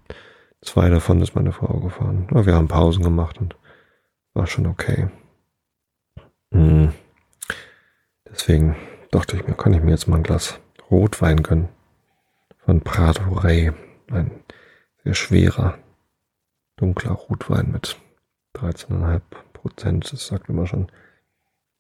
zwei 0.60 0.88
davon 0.88 1.20
ist 1.20 1.34
meine 1.34 1.52
Frau 1.52 1.80
gefahren. 1.80 2.26
Aber 2.30 2.46
wir 2.46 2.54
haben 2.54 2.68
Pausen 2.68 3.02
gemacht 3.02 3.38
und 3.40 3.56
war 4.34 4.46
schon 4.46 4.66
okay. 4.66 5.08
Hm. 6.52 6.92
Deswegen 8.30 8.76
dachte 9.10 9.36
ich 9.36 9.46
mir, 9.46 9.54
kann 9.54 9.74
ich 9.74 9.82
mir 9.82 9.90
jetzt 9.90 10.08
mal 10.08 10.16
ein 10.16 10.22
Glas 10.22 10.58
Rotwein 10.90 11.42
gönnen. 11.42 11.68
Von 12.64 12.80
Prado 12.80 13.32
Rey. 13.32 13.72
Ein 14.10 14.30
sehr 15.04 15.14
schwerer, 15.14 15.78
dunkler 16.76 17.12
Rotwein 17.12 17.70
mit 17.72 17.96
13,5 18.54 19.20
Prozent. 19.52 20.12
Das 20.12 20.26
sagt 20.26 20.48
immer 20.48 20.66
schon 20.66 20.88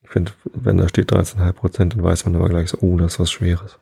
ich 0.02 0.10
finde, 0.10 0.32
wenn 0.52 0.76
da 0.76 0.88
steht 0.88 1.12
13,5 1.12 1.52
Prozent, 1.52 1.94
dann 1.94 2.02
weiß 2.02 2.24
man 2.24 2.36
aber 2.36 2.48
gleich 2.48 2.70
so, 2.70 2.78
oh, 2.80 2.96
das 2.96 3.14
ist 3.14 3.20
was 3.20 3.30
Schweres. 3.30 3.78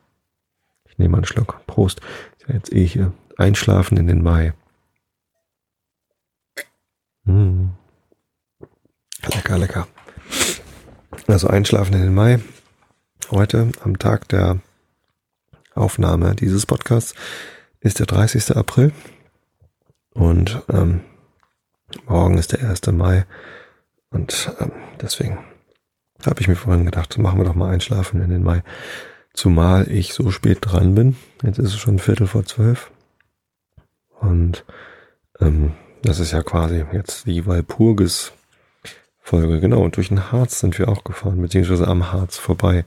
Ich 0.87 0.97
nehme 0.97 1.17
einen 1.17 1.25
Schluck. 1.25 1.65
Prost. 1.67 2.01
Ist 2.37 2.47
ja 2.47 2.55
jetzt 2.55 2.73
eh 2.73 2.85
hier. 2.85 3.11
Einschlafen 3.37 3.97
in 3.97 4.07
den 4.07 4.21
Mai. 4.21 4.53
Mmh. 7.23 7.69
Lecker, 9.33 9.57
lecker. 9.57 9.87
Also 11.27 11.47
einschlafen 11.47 11.93
in 11.93 12.01
den 12.01 12.13
Mai. 12.13 12.39
Heute, 13.29 13.71
am 13.83 13.99
Tag 13.99 14.27
der 14.29 14.59
Aufnahme 15.73 16.35
dieses 16.35 16.65
Podcasts, 16.65 17.13
ist 17.79 17.99
der 17.99 18.05
30. 18.05 18.55
April. 18.55 18.91
Und 20.13 20.61
ähm, 20.69 21.01
morgen 22.07 22.37
ist 22.37 22.51
der 22.51 22.67
1. 22.67 22.87
Mai. 22.87 23.25
Und 24.09 24.51
ähm, 24.59 24.71
deswegen 24.99 25.37
habe 26.25 26.41
ich 26.41 26.47
mir 26.47 26.55
vorhin 26.55 26.85
gedacht, 26.85 27.17
machen 27.17 27.39
wir 27.39 27.45
doch 27.45 27.55
mal 27.55 27.71
einschlafen 27.71 28.21
in 28.21 28.29
den 28.29 28.43
Mai. 28.43 28.63
Zumal 29.33 29.89
ich 29.89 30.13
so 30.13 30.31
spät 30.31 30.59
dran 30.61 30.95
bin. 30.95 31.15
Jetzt 31.43 31.59
ist 31.59 31.73
es 31.73 31.77
schon 31.77 31.99
Viertel 31.99 32.27
vor 32.27 32.45
zwölf. 32.45 32.91
Und 34.19 34.65
ähm, 35.39 35.73
das 36.03 36.19
ist 36.19 36.31
ja 36.31 36.43
quasi 36.43 36.83
jetzt 36.91 37.25
die 37.25 37.45
Walpurgis 37.45 38.33
Folge. 39.21 39.59
Genau, 39.59 39.81
und 39.81 39.95
durch 39.97 40.09
den 40.09 40.31
Harz 40.31 40.59
sind 40.59 40.77
wir 40.79 40.89
auch 40.89 41.03
gefahren, 41.03 41.41
beziehungsweise 41.41 41.87
am 41.87 42.11
Harz 42.11 42.37
vorbei. 42.37 42.85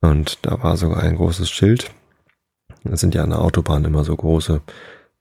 Und 0.00 0.38
da 0.42 0.62
war 0.62 0.76
sogar 0.76 1.02
ein 1.02 1.16
großes 1.16 1.50
Schild. 1.50 1.90
Das 2.84 3.00
sind 3.00 3.14
ja 3.14 3.22
an 3.22 3.30
der 3.30 3.40
Autobahn 3.40 3.84
immer 3.84 4.04
so 4.04 4.16
große 4.16 4.60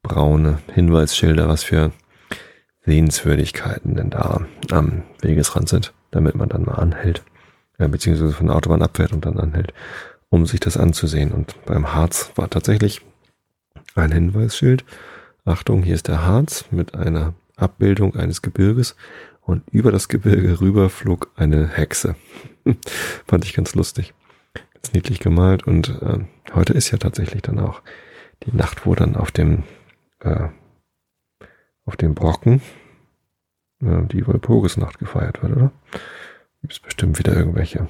braune 0.01 0.59
Hinweisschilder, 0.73 1.47
was 1.47 1.63
für 1.63 1.91
Sehenswürdigkeiten 2.85 3.95
denn 3.95 4.09
da 4.09 4.41
am 4.71 5.03
Wegesrand 5.21 5.69
sind 5.69 5.93
damit 6.11 6.35
man 6.35 6.49
dann 6.49 6.63
mal 6.63 6.75
anhält, 6.75 7.23
äh, 7.77 7.87
beziehungsweise 7.87 8.33
von 8.33 8.47
der 8.47 8.55
Autobahn 8.55 8.81
abfährt 8.81 9.13
und 9.13 9.25
dann 9.25 9.39
anhält, 9.39 9.73
um 10.29 10.45
sich 10.45 10.59
das 10.59 10.77
anzusehen. 10.77 11.31
Und 11.31 11.55
beim 11.65 11.93
Harz 11.93 12.31
war 12.35 12.49
tatsächlich 12.49 13.01
ein 13.95 14.11
Hinweisschild. 14.11 14.85
Achtung, 15.45 15.83
hier 15.83 15.95
ist 15.95 16.07
der 16.07 16.25
Harz 16.25 16.65
mit 16.69 16.93
einer 16.93 17.33
Abbildung 17.55 18.15
eines 18.15 18.41
Gebirges 18.41 18.95
und 19.51 19.63
über 19.71 19.91
das 19.91 20.07
Gebirge 20.07 20.59
rüber 20.61 20.89
flog 20.89 21.31
eine 21.35 21.67
Hexe. 21.67 22.15
Fand 23.27 23.45
ich 23.45 23.53
ganz 23.53 23.75
lustig. 23.75 24.13
Ganz 24.73 24.93
niedlich 24.93 25.19
gemalt 25.19 25.67
und 25.67 25.89
äh, 26.01 26.19
heute 26.53 26.73
ist 26.73 26.91
ja 26.91 26.97
tatsächlich 26.97 27.41
dann 27.41 27.59
auch 27.59 27.81
die 28.43 28.55
Nacht, 28.55 28.85
wo 28.85 28.95
dann 28.95 29.15
auf 29.15 29.31
dem 29.31 29.63
äh, 30.19 30.47
auf 31.85 31.97
dem 31.97 32.15
Brocken 32.15 32.61
äh, 33.81 34.03
die 34.07 34.25
Walpurgisnacht 34.25 34.97
gefeiert 34.99 35.43
wird, 35.43 35.55
oder? 35.55 35.71
Gibt 36.61 36.73
es 36.73 36.79
bestimmt 36.79 37.19
wieder 37.19 37.35
irgendwelche 37.35 37.87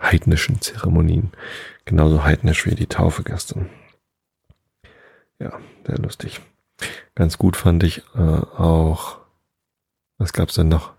heidnischen 0.00 0.60
Zeremonien. 0.60 1.32
Genauso 1.84 2.24
heidnisch 2.24 2.66
wie 2.66 2.74
die 2.74 2.86
Taufe 2.86 3.22
gestern. 3.22 3.70
Ja, 5.38 5.58
sehr 5.86 5.98
lustig. 5.98 6.40
Ganz 7.14 7.38
gut 7.38 7.56
fand 7.56 7.82
ich 7.84 8.02
äh, 8.14 8.18
auch, 8.18 9.18
was 10.18 10.32
gab's 10.32 10.54
denn 10.54 10.68
noch? 10.68 10.93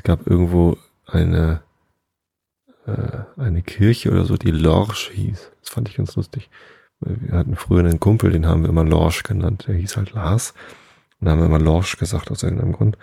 Es 0.00 0.04
gab 0.04 0.26
irgendwo 0.26 0.78
eine 1.04 1.60
äh, 2.86 3.18
eine 3.36 3.60
Kirche 3.60 4.10
oder 4.10 4.24
so, 4.24 4.38
die 4.38 4.50
Lorsch 4.50 5.10
hieß. 5.10 5.52
Das 5.60 5.68
fand 5.68 5.90
ich 5.90 5.98
ganz 5.98 6.16
lustig. 6.16 6.48
Wir 7.00 7.36
hatten 7.36 7.54
früher 7.54 7.80
einen 7.80 8.00
Kumpel, 8.00 8.32
den 8.32 8.46
haben 8.46 8.62
wir 8.62 8.70
immer 8.70 8.84
Lorsch 8.84 9.24
genannt. 9.24 9.66
Der 9.68 9.74
hieß 9.74 9.98
halt 9.98 10.12
Lars. 10.12 10.54
Und 11.20 11.26
da 11.26 11.32
haben 11.32 11.40
wir 11.40 11.46
immer 11.46 11.58
Lorsch 11.58 11.98
gesagt 11.98 12.30
aus 12.30 12.42
irgendeinem 12.42 12.72
Grund. 12.72 12.96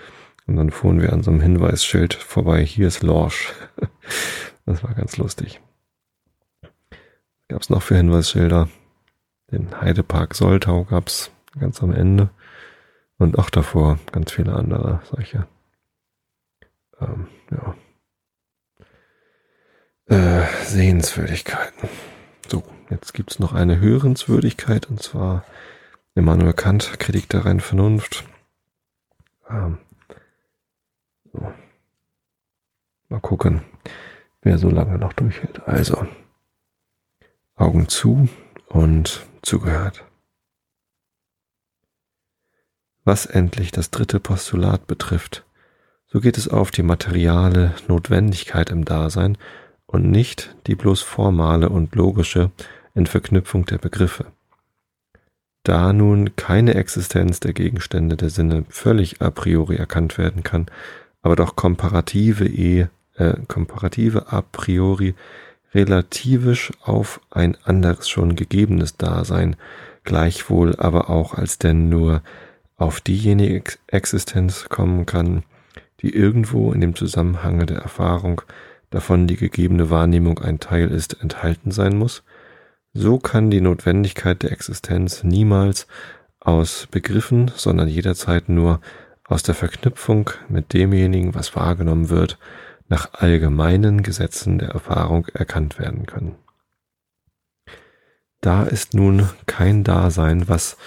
Und 0.47 0.55
dann 0.55 0.71
fuhren 0.71 0.99
wir 0.99 1.13
an 1.13 1.21
so 1.21 1.29
einem 1.29 1.41
Hinweisschild 1.41 2.15
vorbei, 2.15 2.65
hier 2.65 2.87
ist 2.87 3.03
Lorsch. 3.03 3.53
Das 4.65 4.83
war 4.83 4.93
ganz 4.95 5.15
lustig. 5.15 5.61
Gab 7.47 7.61
es 7.61 7.69
noch 7.69 7.81
für 7.81 7.95
Hinweisschilder? 7.95 8.67
Den 9.49 9.79
Heidepark 9.79 10.35
Soltau 10.35 10.83
gab 10.83 11.07
es 11.07 11.31
ganz 11.57 11.81
am 11.81 11.93
Ende. 11.93 12.31
Und 13.17 13.39
auch 13.39 13.49
davor 13.49 13.97
ganz 14.11 14.33
viele 14.33 14.53
andere 14.53 14.99
solche. 15.05 15.47
Ähm, 16.99 17.27
ja. 17.51 17.75
Äh, 20.09 20.65
Sehenswürdigkeiten. 20.65 21.89
So, 22.47 22.63
jetzt 22.89 23.13
gibt's 23.13 23.39
noch 23.39 23.53
eine 23.53 23.79
Hörenswürdigkeit 23.79 24.87
und 24.89 25.01
zwar 25.01 25.43
Immanuel 26.15 26.53
Kant, 26.53 26.99
Kritik 26.99 27.29
der 27.29 27.45
reinen 27.45 27.59
Vernunft. 27.59 28.23
Ähm, 29.49 29.77
so. 31.31 31.53
Mal 33.09 33.19
gucken, 33.21 33.61
wer 34.41 34.57
so 34.57 34.69
lange 34.69 34.97
noch 34.97 35.13
durchhält. 35.13 35.67
Also, 35.67 36.07
Augen 37.55 37.87
zu 37.87 38.29
und 38.67 39.25
zugehört. 39.41 40.03
Was 43.03 43.25
endlich 43.25 43.71
das 43.71 43.89
dritte 43.89 44.19
Postulat 44.19 44.85
betrifft, 44.87 45.45
so 46.07 46.19
geht 46.19 46.37
es 46.37 46.47
auf 46.47 46.71
die 46.71 46.83
materiale 46.83 47.73
Notwendigkeit 47.87 48.69
im 48.69 48.85
Dasein 48.85 49.37
und 49.85 50.09
nicht 50.09 50.55
die 50.67 50.75
bloß 50.75 51.01
formale 51.01 51.69
und 51.69 51.95
logische 51.95 52.51
in 52.93 53.05
Verknüpfung 53.05 53.65
der 53.65 53.77
Begriffe. 53.77 54.25
Da 55.63 55.91
nun 55.91 56.35
keine 56.37 56.75
Existenz 56.75 57.39
der 57.41 57.53
Gegenstände 57.53 58.15
der 58.15 58.29
Sinne 58.29 58.63
völlig 58.69 59.21
a 59.21 59.29
priori 59.29 59.75
erkannt 59.75 60.17
werden 60.17 60.43
kann, 60.43 60.67
aber 61.21 61.35
doch 61.35 61.55
komparative, 61.55 62.45
e, 62.45 62.87
äh, 63.15 63.33
komparative 63.47 64.31
a 64.31 64.41
priori 64.41 65.13
relativisch 65.73 66.71
auf 66.81 67.19
ein 67.29 67.57
anderes 67.65 68.07
schon 68.07 68.35
gegebenes 68.35 68.95
Dasein, 68.95 69.57
gleichwohl 70.05 70.75
aber 70.77 71.09
auch 71.09 71.33
als 71.33 71.59
denn 71.59 71.89
nur 71.89 72.21
auf 72.77 73.01
diejenige 73.01 73.73
Existenz 73.87 74.69
kommen 74.69 75.05
kann, 75.05 75.43
die 76.01 76.13
irgendwo 76.13 76.71
in 76.71 76.81
dem 76.81 76.95
Zusammenhange 76.95 77.65
der 77.65 77.79
Erfahrung, 77.79 78.41
davon 78.89 79.27
die 79.27 79.35
gegebene 79.35 79.89
Wahrnehmung 79.89 80.39
ein 80.39 80.59
Teil 80.59 80.89
ist, 80.89 81.21
enthalten 81.21 81.71
sein 81.71 81.97
muss, 81.97 82.23
so 82.93 83.19
kann 83.19 83.51
die 83.51 83.61
Notwendigkeit 83.61 84.41
der 84.43 84.51
Existenz 84.51 85.23
niemals 85.23 85.87
aus 86.39 86.87
Begriffen, 86.89 87.51
sondern 87.55 87.87
jederzeit 87.87 88.49
nur 88.49 88.81
aus 89.25 89.43
der 89.43 89.55
Verknüpfung 89.55 90.29
mit 90.47 90.73
demjenigen, 90.73 91.35
was 91.35 91.55
wahrgenommen 91.55 92.09
wird, 92.09 92.37
nach 92.87 93.13
allgemeinen 93.13 94.01
Gesetzen 94.01 94.59
der 94.59 94.69
Erfahrung 94.69 95.27
erkannt 95.33 95.77
werden 95.77 96.05
können. 96.05 96.35
Da 98.41 98.63
ist 98.63 98.93
nun 98.93 99.29
kein 99.45 99.83
Dasein, 99.83 100.47
was 100.47 100.77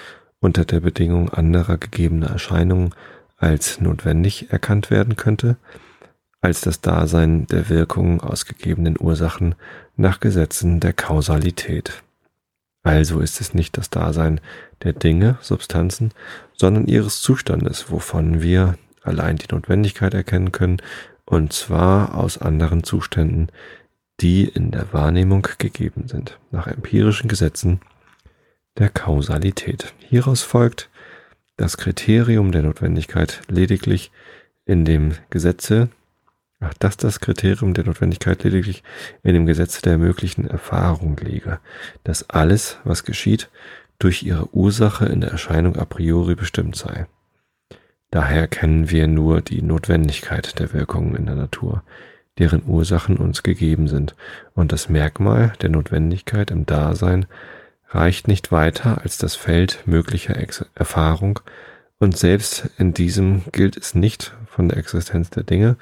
unter 0.41 0.65
der 0.65 0.81
Bedingung 0.81 1.29
anderer 1.29 1.77
gegebener 1.77 2.31
Erscheinungen 2.31 2.95
als 3.41 3.81
notwendig 3.81 4.53
erkannt 4.53 4.91
werden 4.91 5.17
könnte, 5.17 5.57
als 6.41 6.61
das 6.61 6.81
Dasein 6.81 7.47
der 7.47 7.69
Wirkungen 7.69 8.21
aus 8.21 8.47
gegebenen 8.47 8.97
Ursachen 8.99 9.55
nach 9.97 10.21
Gesetzen 10.21 10.79
der 10.79 10.93
Kausalität. 10.93 12.03
Also 12.83 13.21
ist 13.21 13.41
es 13.41 13.53
nicht 13.53 13.77
das 13.77 13.91
Dasein 13.91 14.41
der 14.83 14.93
Dinge, 14.93 15.39
Substanzen, 15.43 16.13
sondern 16.55 16.87
ihres 16.87 17.21
Zustandes, 17.21 17.91
wovon 17.91 18.41
wir 18.41 18.77
allein 19.03 19.37
die 19.37 19.53
Notwendigkeit 19.53 20.15
erkennen 20.15 20.53
können, 20.53 20.79
und 21.27 21.53
zwar 21.53 22.15
aus 22.15 22.39
anderen 22.39 22.85
Zuständen, 22.85 23.49
die 24.21 24.45
in 24.45 24.71
der 24.71 24.93
Wahrnehmung 24.93 25.47
gegeben 25.59 26.09
sind, 26.09 26.39
nach 26.51 26.67
empirischen 26.67 27.29
Gesetzen 27.29 27.81
der 28.79 28.89
Kausalität. 28.89 29.95
Hieraus 29.99 30.43
folgt, 30.43 30.91
das 31.61 31.77
Kriterium 31.77 32.53
der 32.53 32.63
Notwendigkeit 32.63 33.43
lediglich 33.49 34.11
in 34.65 34.85
dem 34.85 35.13
Gesetze 35.31 35.89
dass 36.79 36.97
das 36.97 37.21
Kriterium 37.21 37.75
der 37.75 37.85
Notwendigkeit 37.85 38.45
lediglich 38.45 38.83
in 39.23 39.35
dem 39.35 39.47
Gesetz 39.47 39.81
der 39.81 39.97
möglichen 39.99 40.47
Erfahrung 40.47 41.17
liege, 41.17 41.59
dass 42.05 42.29
alles, 42.29 42.79
was 42.85 43.05
geschieht, 43.05 43.49
durch 43.99 44.23
ihre 44.23 44.55
Ursache 44.55 45.07
in 45.07 45.23
der 45.23 45.31
Erscheinung 45.31 45.77
a 45.77 45.85
priori 45.85 46.35
bestimmt 46.35 46.77
sei. 46.77 47.07
Daher 48.11 48.47
kennen 48.47 48.91
wir 48.91 49.07
nur 49.07 49.41
die 49.41 49.63
Notwendigkeit 49.63 50.59
der 50.59 50.73
Wirkungen 50.73 51.17
in 51.17 51.27
der 51.27 51.35
Natur, 51.35 51.83
deren 52.39 52.63
Ursachen 52.67 53.17
uns 53.17 53.43
gegeben 53.43 53.89
sind, 53.89 54.15
und 54.55 54.73
das 54.73 54.89
Merkmal 54.89 55.55
der 55.63 55.71
Notwendigkeit 55.71 56.51
im 56.51 56.67
Dasein 56.67 57.27
reicht 57.91 58.29
nicht 58.29 58.53
weiter 58.53 59.03
als 59.03 59.19
das 59.19 59.35
Feld 59.35 59.83
möglicher 59.87 60.37
Ex 60.37 60.65
Erfahrung, 60.75 61.41
und 61.99 62.17
selbst 62.17 62.71
in 62.79 62.95
diesem 62.95 63.43
gilt 63.53 63.77
es 63.77 63.95
nicht 63.95 64.35
von 64.47 64.71
der 64.71 64.79
Existenz 64.79 65.29
der 65.29 65.43
Dinge 65.43 65.77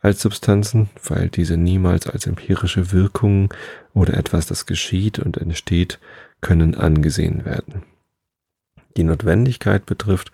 als 0.00 0.22
Substanzen, 0.22 0.88
weil 1.02 1.28
diese 1.28 1.56
niemals 1.56 2.06
als 2.06 2.26
empirische 2.26 2.92
Wirkungen 2.92 3.48
oder 3.92 4.14
etwas, 4.14 4.46
das 4.46 4.66
geschieht 4.66 5.18
und 5.18 5.36
entsteht, 5.38 5.98
können 6.40 6.76
angesehen 6.76 7.44
werden. 7.44 7.82
Die 8.96 9.02
Notwendigkeit 9.02 9.84
betrifft 9.86 10.30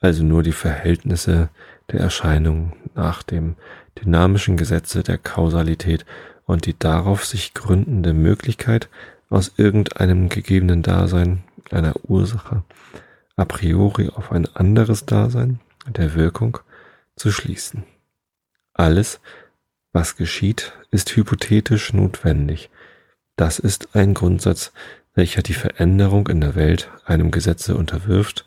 also 0.00 0.22
nur 0.22 0.42
die 0.42 0.52
Verhältnisse 0.52 1.48
der 1.90 2.00
Erscheinungen 2.00 2.74
nach 2.94 3.22
dem 3.22 3.56
dynamischen 3.98 4.56
Gesetze 4.56 5.02
der 5.02 5.18
Kausalität 5.18 6.04
und 6.44 6.66
die 6.66 6.78
darauf 6.78 7.24
sich 7.24 7.54
gründende 7.54 8.12
Möglichkeit, 8.12 8.88
aus 9.30 9.52
irgendeinem 9.56 10.28
gegebenen 10.28 10.82
Dasein, 10.82 11.42
einer 11.70 11.94
Ursache, 12.04 12.62
a 13.36 13.44
priori 13.44 14.10
auf 14.10 14.32
ein 14.32 14.46
anderes 14.54 15.06
Dasein 15.06 15.60
der 15.86 16.14
Wirkung 16.14 16.58
zu 17.16 17.30
schließen. 17.30 17.84
Alles, 18.72 19.20
was 19.92 20.16
geschieht, 20.16 20.72
ist 20.90 21.14
hypothetisch 21.16 21.92
notwendig. 21.92 22.70
Das 23.36 23.58
ist 23.58 23.94
ein 23.94 24.14
Grundsatz, 24.14 24.72
welcher 25.14 25.42
die 25.42 25.54
Veränderung 25.54 26.28
in 26.28 26.40
der 26.40 26.54
Welt 26.54 26.90
einem 27.04 27.30
Gesetze 27.30 27.76
unterwirft, 27.76 28.44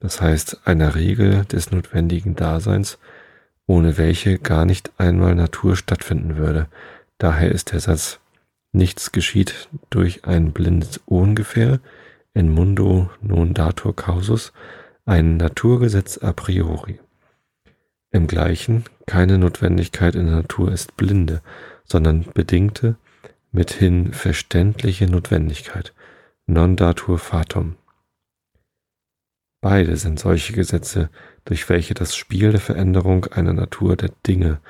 das 0.00 0.20
heißt 0.20 0.66
einer 0.66 0.94
Regel 0.94 1.44
des 1.46 1.70
notwendigen 1.70 2.34
Daseins, 2.34 2.98
ohne 3.66 3.96
welche 3.96 4.38
gar 4.38 4.66
nicht 4.66 4.90
einmal 4.98 5.34
Natur 5.34 5.76
stattfinden 5.76 6.36
würde. 6.36 6.66
Daher 7.18 7.52
ist 7.52 7.72
der 7.72 7.80
Satz 7.80 8.18
Nichts 8.72 9.12
geschieht 9.12 9.68
durch 9.90 10.24
ein 10.24 10.52
blindes 10.52 11.00
Ungefähr 11.04 11.80
in 12.32 12.48
mundo 12.48 13.10
non 13.20 13.52
datur 13.52 13.94
causus 13.94 14.52
ein 15.04 15.36
Naturgesetz 15.36 16.18
a 16.18 16.32
priori. 16.32 16.98
Im 18.10 18.26
gleichen 18.26 18.84
keine 19.06 19.36
Notwendigkeit 19.38 20.14
in 20.14 20.26
der 20.26 20.36
Natur 20.36 20.72
ist 20.72 20.96
blinde, 20.96 21.42
sondern 21.84 22.24
bedingte, 22.32 22.96
mithin 23.50 24.14
verständliche 24.14 25.06
Notwendigkeit, 25.06 25.92
non 26.46 26.76
datur 26.76 27.18
fatum. 27.18 27.76
Beide 29.60 29.96
sind 29.96 30.18
solche 30.18 30.54
Gesetze, 30.54 31.10
durch 31.44 31.68
welche 31.68 31.94
das 31.94 32.16
Spiel 32.16 32.52
der 32.52 32.60
Veränderung 32.60 33.26
einer 33.26 33.52
Natur 33.52 33.96
der 33.96 34.10
Dinge 34.26 34.60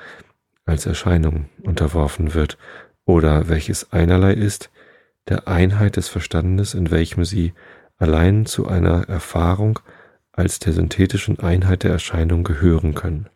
als 0.65 0.85
Erscheinung 0.85 1.49
unterworfen 1.63 2.33
wird, 2.33 2.57
oder 3.05 3.49
welches 3.49 3.91
einerlei 3.91 4.33
ist, 4.33 4.69
der 5.27 5.47
Einheit 5.47 5.97
des 5.97 6.09
Verstandes, 6.09 6.73
in 6.73 6.91
welchem 6.91 7.25
sie 7.25 7.53
allein 7.97 8.45
zu 8.45 8.67
einer 8.67 9.07
Erfahrung 9.07 9.79
als 10.31 10.59
der 10.59 10.73
synthetischen 10.73 11.39
Einheit 11.39 11.83
der 11.83 11.91
Erscheinung 11.91 12.43
gehören 12.43 12.95
können. 12.95 13.29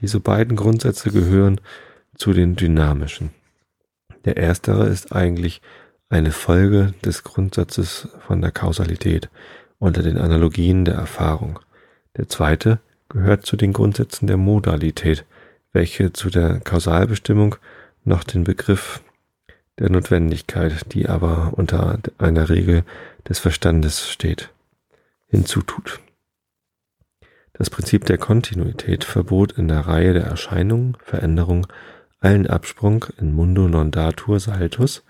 Diese 0.00 0.20
beiden 0.20 0.56
Grundsätze 0.56 1.10
gehören 1.10 1.60
zu 2.16 2.32
den 2.32 2.56
dynamischen. 2.56 3.30
Der 4.24 4.36
erstere 4.36 4.88
ist 4.88 5.12
eigentlich 5.12 5.60
eine 6.08 6.30
Folge 6.30 6.94
des 7.04 7.24
Grundsatzes 7.24 8.08
von 8.26 8.40
der 8.40 8.52
Kausalität, 8.52 9.30
unter 9.78 10.02
den 10.02 10.18
Analogien 10.18 10.84
der 10.84 10.94
Erfahrung. 10.94 11.58
Der 12.16 12.28
zweite 12.28 12.78
gehört 13.08 13.46
zu 13.46 13.56
den 13.56 13.72
Grundsätzen 13.72 14.26
der 14.26 14.36
Modalität, 14.36 15.24
welche 15.72 16.12
zu 16.12 16.30
der 16.30 16.60
Kausalbestimmung 16.60 17.56
noch 18.04 18.24
den 18.24 18.44
Begriff 18.44 19.00
der 19.78 19.90
Notwendigkeit, 19.90 20.92
die 20.92 21.08
aber 21.08 21.52
unter 21.56 21.98
einer 22.18 22.48
Regel 22.48 22.84
des 23.28 23.38
Verstandes 23.38 24.08
steht, 24.10 24.50
hinzutut. 25.28 26.00
Das 27.52 27.70
Prinzip 27.70 28.04
der 28.06 28.18
Kontinuität 28.18 29.04
verbot 29.04 29.52
in 29.52 29.68
der 29.68 29.80
Reihe 29.80 30.14
der 30.14 30.24
Erscheinungen, 30.24 30.96
Veränderung, 31.04 31.66
allen 32.20 32.46
Absprung 32.46 33.04
in 33.18 33.32
mundo 33.32 33.68
non 33.68 33.90
datur 33.90 34.40
saltus 34.40 35.02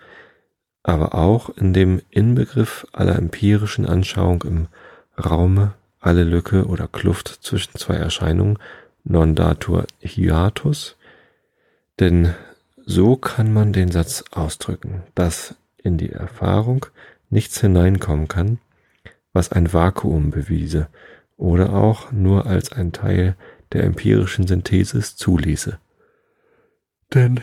aber 0.83 1.14
auch 1.14 1.50
in 1.50 1.72
dem 1.72 2.02
Inbegriff 2.11 2.87
aller 2.92 3.16
empirischen 3.16 3.87
Anschauung 3.87 4.42
im 4.42 4.68
Raume 5.22 5.74
alle 6.00 6.24
Lücke 6.24 6.66
oder 6.66 6.88
Kluft 6.88 7.28
zwischen 7.28 7.76
zwei 7.76 7.94
Erscheinungen 7.94 8.59
non 9.05 9.35
datur 9.35 9.87
hiatus, 10.00 10.96
denn 12.00 12.35
so 12.84 13.16
kann 13.16 13.52
man 13.52 13.72
den 13.72 13.90
Satz 13.90 14.24
ausdrücken, 14.30 15.02
dass 15.14 15.54
in 15.82 15.98
die 15.98 16.10
Erfahrung 16.10 16.86
nichts 17.30 17.60
hineinkommen 17.60 18.28
kann, 18.28 18.58
was 19.32 19.52
ein 19.52 19.72
Vakuum 19.72 20.30
bewiese 20.30 20.88
oder 21.36 21.72
auch 21.72 22.12
nur 22.12 22.46
als 22.46 22.72
ein 22.72 22.92
Teil 22.92 23.36
der 23.72 23.84
empirischen 23.84 24.46
Synthesis 24.46 25.16
zuließe. 25.16 25.78
Denn 27.14 27.40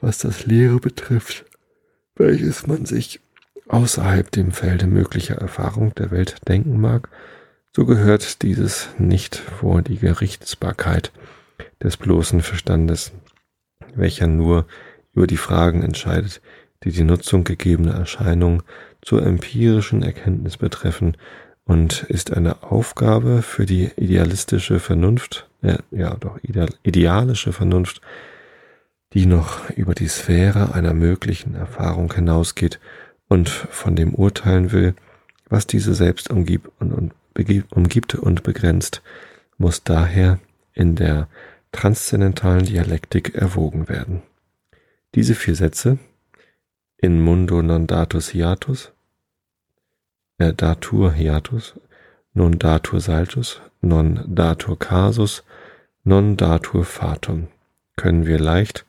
was 0.00 0.18
das 0.18 0.46
Leere 0.46 0.78
betrifft, 0.78 1.44
welches 2.16 2.66
man 2.66 2.86
sich 2.86 3.20
außerhalb 3.68 4.30
dem 4.30 4.52
Felde 4.52 4.86
möglicher 4.86 5.36
Erfahrung 5.36 5.94
der 5.94 6.10
Welt 6.10 6.36
denken 6.48 6.80
mag, 6.80 7.08
so 7.74 7.86
gehört 7.86 8.42
dieses 8.42 8.88
nicht 8.98 9.36
vor 9.36 9.82
die 9.82 9.98
Gerichtsbarkeit 9.98 11.12
des 11.82 11.96
bloßen 11.96 12.42
Verstandes, 12.42 13.12
welcher 13.94 14.26
nur 14.26 14.66
über 15.12 15.26
die 15.26 15.36
Fragen 15.36 15.82
entscheidet, 15.82 16.40
die 16.84 16.92
die 16.92 17.04
Nutzung 17.04 17.44
gegebener 17.44 17.94
Erscheinungen 17.94 18.62
zur 19.02 19.24
empirischen 19.24 20.02
Erkenntnis 20.02 20.56
betreffen 20.56 21.16
und 21.64 22.04
ist 22.04 22.32
eine 22.32 22.62
Aufgabe 22.62 23.42
für 23.42 23.66
die 23.66 23.90
idealistische 23.96 24.80
Vernunft, 24.80 25.48
äh, 25.62 25.78
ja 25.90 26.16
doch 26.16 26.38
ideal, 26.42 26.68
idealische 26.82 27.52
Vernunft, 27.52 28.00
die 29.12 29.26
noch 29.26 29.70
über 29.70 29.94
die 29.94 30.08
Sphäre 30.08 30.74
einer 30.74 30.94
möglichen 30.94 31.54
Erfahrung 31.54 32.12
hinausgeht 32.12 32.80
und 33.28 33.48
von 33.48 33.96
dem 33.96 34.14
urteilen 34.14 34.72
will, 34.72 34.94
was 35.48 35.66
diese 35.66 35.94
selbst 35.94 36.30
umgibt 36.30 36.70
und, 36.78 36.92
und, 36.92 37.12
umgibt 37.70 38.14
und 38.14 38.42
begrenzt, 38.42 39.02
muss 39.58 39.82
daher 39.82 40.38
in 40.74 40.96
der 40.96 41.28
transzendentalen 41.72 42.64
Dialektik 42.64 43.34
erwogen 43.34 43.88
werden. 43.88 44.22
Diese 45.14 45.34
vier 45.34 45.54
Sätze 45.54 45.98
in 46.96 47.20
mundo 47.20 47.62
non 47.62 47.86
datus 47.86 48.30
hiatus, 48.30 48.92
äh, 50.38 50.52
datur 50.52 51.12
hiatus, 51.12 51.74
non 52.34 52.58
datur 52.58 53.00
saltus, 53.00 53.60
non 53.80 54.24
datur 54.26 54.78
casus, 54.78 55.42
non 56.04 56.36
datur 56.36 56.84
fatum 56.84 57.48
können 57.96 58.26
wir 58.26 58.38
leicht 58.38 58.86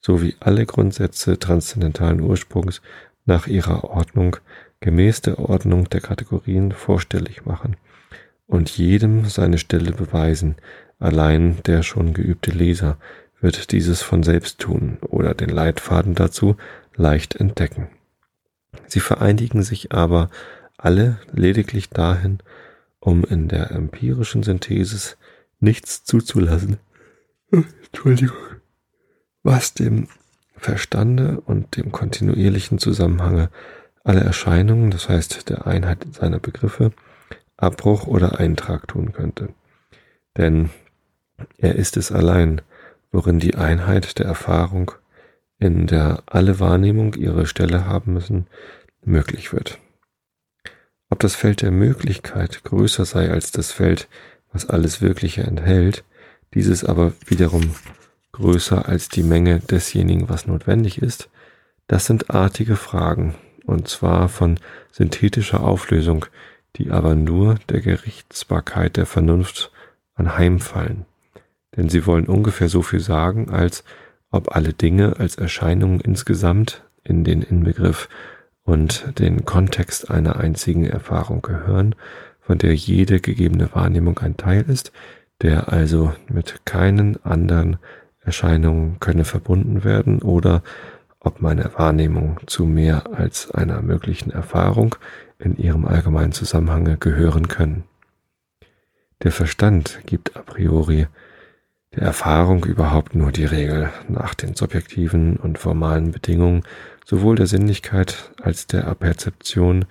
so 0.00 0.22
wie 0.22 0.34
alle 0.40 0.66
Grundsätze 0.66 1.38
transzendentalen 1.38 2.20
Ursprungs 2.20 2.82
nach 3.24 3.46
ihrer 3.46 3.84
Ordnung 3.84 4.36
gemäß 4.80 5.22
der 5.22 5.38
Ordnung 5.38 5.88
der 5.90 6.00
Kategorien 6.00 6.72
vorstellig 6.72 7.46
machen 7.46 7.76
und 8.46 8.70
jedem 8.70 9.26
seine 9.26 9.58
Stelle 9.58 9.92
beweisen, 9.92 10.56
allein 10.98 11.62
der 11.64 11.82
schon 11.82 12.14
geübte 12.14 12.50
Leser 12.50 12.96
wird 13.40 13.72
dieses 13.72 14.02
von 14.02 14.22
selbst 14.22 14.58
tun 14.58 14.98
oder 15.00 15.34
den 15.34 15.50
Leitfaden 15.50 16.14
dazu 16.14 16.56
leicht 16.96 17.36
entdecken. 17.36 17.88
Sie 18.86 19.00
vereinigen 19.00 19.62
sich 19.62 19.92
aber 19.92 20.30
alle 20.76 21.18
lediglich 21.32 21.90
dahin, 21.90 22.38
um 23.00 23.24
in 23.24 23.48
der 23.48 23.70
empirischen 23.70 24.42
Synthesis 24.42 25.16
nichts 25.60 26.04
zuzulassen. 26.04 26.78
Entschuldigung 27.50 28.36
was 29.42 29.72
dem 29.72 30.08
Verstande 30.56 31.40
und 31.40 31.76
dem 31.76 31.92
kontinuierlichen 31.92 32.78
Zusammenhange 32.78 33.48
aller 34.04 34.22
Erscheinungen, 34.22 34.90
das 34.90 35.08
heißt 35.08 35.48
der 35.48 35.66
Einheit 35.66 36.06
seiner 36.12 36.38
Begriffe, 36.38 36.92
Abbruch 37.56 38.06
oder 38.06 38.38
Eintrag 38.38 38.88
tun 38.88 39.12
könnte. 39.12 39.48
Denn 40.36 40.68
er 41.58 41.74
ist 41.76 41.96
es 41.96 42.12
allein, 42.12 42.60
worin 43.12 43.38
die 43.38 43.54
Einheit 43.54 44.18
der 44.18 44.26
Erfahrung, 44.26 44.92
in 45.58 45.86
der 45.86 46.22
alle 46.26 46.60
Wahrnehmung 46.60 47.14
ihre 47.14 47.46
Stelle 47.46 47.86
haben 47.86 48.12
müssen, 48.14 48.46
möglich 49.04 49.52
wird. 49.52 49.78
Ob 51.10 51.20
das 51.20 51.34
Feld 51.34 51.62
der 51.62 51.70
Möglichkeit 51.70 52.62
größer 52.64 53.04
sei 53.04 53.30
als 53.30 53.50
das 53.50 53.72
Feld, 53.72 54.08
was 54.52 54.68
alles 54.68 55.00
Wirkliche 55.00 55.42
enthält, 55.42 56.04
dieses 56.54 56.84
aber 56.84 57.12
wiederum 57.26 57.74
größer 58.32 58.88
als 58.88 59.08
die 59.08 59.22
Menge 59.22 59.60
desjenigen, 59.60 60.28
was 60.28 60.46
notwendig 60.46 61.00
ist? 61.02 61.28
Das 61.86 62.06
sind 62.06 62.30
artige 62.30 62.76
Fragen, 62.76 63.34
und 63.64 63.88
zwar 63.88 64.28
von 64.28 64.60
synthetischer 64.92 65.62
Auflösung, 65.62 66.26
die 66.76 66.90
aber 66.90 67.14
nur 67.14 67.56
der 67.68 67.80
Gerichtsbarkeit 67.80 68.96
der 68.96 69.06
Vernunft 69.06 69.72
anheimfallen. 70.14 71.06
Denn 71.78 71.88
sie 71.88 72.06
wollen 72.06 72.26
ungefähr 72.26 72.68
so 72.68 72.82
viel 72.82 72.98
sagen, 72.98 73.50
als 73.50 73.84
ob 74.30 74.54
alle 74.54 74.72
Dinge 74.72 75.20
als 75.20 75.36
Erscheinungen 75.36 76.00
insgesamt 76.00 76.82
in 77.04 77.22
den 77.22 77.40
Inbegriff 77.40 78.08
und 78.64 79.18
den 79.20 79.44
Kontext 79.44 80.10
einer 80.10 80.40
einzigen 80.40 80.84
Erfahrung 80.84 81.40
gehören, 81.40 81.94
von 82.40 82.58
der 82.58 82.74
jede 82.74 83.20
gegebene 83.20 83.72
Wahrnehmung 83.74 84.18
ein 84.18 84.36
Teil 84.36 84.64
ist, 84.68 84.90
der 85.40 85.72
also 85.72 86.12
mit 86.28 86.62
keinen 86.64 87.24
anderen 87.24 87.76
Erscheinungen 88.20 88.98
könne 88.98 89.24
verbunden 89.24 89.84
werden 89.84 90.20
oder 90.20 90.64
ob 91.20 91.40
meine 91.40 91.70
Wahrnehmung 91.76 92.40
zu 92.46 92.64
mehr 92.64 93.12
als 93.12 93.52
einer 93.52 93.82
möglichen 93.82 94.32
Erfahrung 94.32 94.96
in 95.38 95.56
ihrem 95.56 95.86
allgemeinen 95.86 96.32
Zusammenhange 96.32 96.96
gehören 96.96 97.46
können. 97.46 97.84
Der 99.22 99.30
Verstand 99.30 100.00
gibt 100.06 100.36
a 100.36 100.42
priori 100.42 101.06
der 101.94 102.02
Erfahrung 102.02 102.64
überhaupt 102.64 103.14
nur 103.14 103.32
die 103.32 103.44
Regel 103.44 103.90
nach 104.08 104.34
den 104.34 104.54
subjektiven 104.54 105.36
und 105.36 105.58
formalen 105.58 106.12
Bedingungen 106.12 106.62
sowohl 107.04 107.36
der 107.36 107.46
Sinnlichkeit 107.46 108.32
als 108.42 108.66
der 108.66 108.86
Aperzeption, 108.86 109.86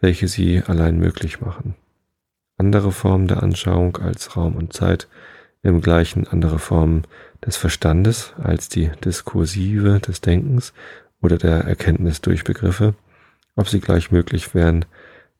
welche 0.00 0.28
sie 0.28 0.62
allein 0.64 0.98
möglich 0.98 1.40
machen. 1.40 1.74
Andere 2.56 2.92
Formen 2.92 3.26
der 3.26 3.42
Anschauung 3.42 3.96
als 3.96 4.36
Raum 4.36 4.54
und 4.54 4.72
Zeit, 4.72 5.08
im 5.62 5.80
gleichen 5.80 6.26
andere 6.26 6.58
Formen 6.58 7.02
des 7.44 7.56
Verstandes 7.56 8.32
als 8.42 8.68
die 8.68 8.90
Diskursive 9.04 10.00
des 10.00 10.20
Denkens 10.20 10.72
oder 11.20 11.36
der 11.36 11.64
Erkenntnis 11.64 12.20
durch 12.20 12.44
Begriffe, 12.44 12.94
ob 13.56 13.68
sie 13.68 13.80
gleich 13.80 14.10
möglich 14.10 14.54
wären, 14.54 14.84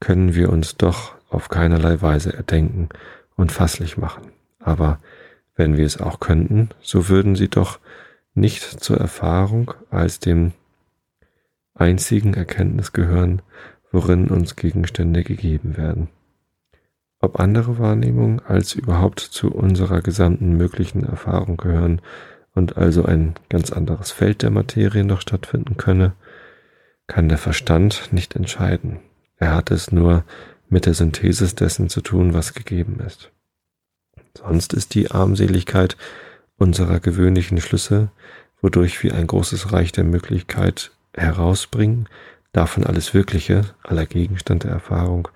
können 0.00 0.34
wir 0.34 0.50
uns 0.50 0.76
doch 0.76 1.14
auf 1.30 1.48
keinerlei 1.48 2.02
Weise 2.02 2.34
erdenken 2.34 2.88
und 3.36 3.52
fasslich 3.52 3.96
machen. 3.96 4.32
Aber 4.58 4.98
wenn 5.60 5.76
wir 5.76 5.84
es 5.84 6.00
auch 6.00 6.20
könnten, 6.20 6.70
so 6.80 7.10
würden 7.10 7.36
sie 7.36 7.48
doch 7.48 7.80
nicht 8.32 8.62
zur 8.62 8.96
Erfahrung 8.96 9.74
als 9.90 10.18
dem 10.18 10.52
einzigen 11.74 12.32
Erkenntnis 12.32 12.92
gehören, 12.92 13.42
worin 13.92 14.28
uns 14.28 14.56
Gegenstände 14.56 15.22
gegeben 15.22 15.76
werden. 15.76 16.08
Ob 17.18 17.38
andere 17.38 17.78
Wahrnehmungen 17.78 18.40
als 18.40 18.72
überhaupt 18.72 19.20
zu 19.20 19.52
unserer 19.52 20.00
gesamten 20.00 20.56
möglichen 20.56 21.04
Erfahrung 21.04 21.58
gehören 21.58 22.00
und 22.54 22.78
also 22.78 23.04
ein 23.04 23.34
ganz 23.50 23.70
anderes 23.70 24.12
Feld 24.12 24.40
der 24.40 24.50
Materie 24.50 25.04
noch 25.04 25.20
stattfinden 25.20 25.76
könne, 25.76 26.14
kann 27.06 27.28
der 27.28 27.36
Verstand 27.36 28.14
nicht 28.14 28.34
entscheiden. 28.34 29.00
Er 29.36 29.54
hat 29.54 29.70
es 29.70 29.92
nur 29.92 30.24
mit 30.70 30.86
der 30.86 30.94
Synthesis 30.94 31.54
dessen 31.54 31.90
zu 31.90 32.00
tun, 32.00 32.32
was 32.32 32.54
gegeben 32.54 32.98
ist. 33.06 33.30
Sonst 34.36 34.72
ist 34.72 34.94
die 34.94 35.10
Armseligkeit 35.10 35.96
unserer 36.56 37.00
gewöhnlichen 37.00 37.60
Schlüsse, 37.60 38.10
wodurch 38.60 39.02
wir 39.02 39.14
ein 39.14 39.26
großes 39.26 39.72
Reich 39.72 39.92
der 39.92 40.04
Möglichkeit 40.04 40.90
herausbringen, 41.14 42.08
davon 42.52 42.84
alles 42.84 43.14
Wirkliche, 43.14 43.62
aller 43.82 44.06
Gegenstand 44.06 44.64
der 44.64 44.72
Erfahrung, 44.72 45.28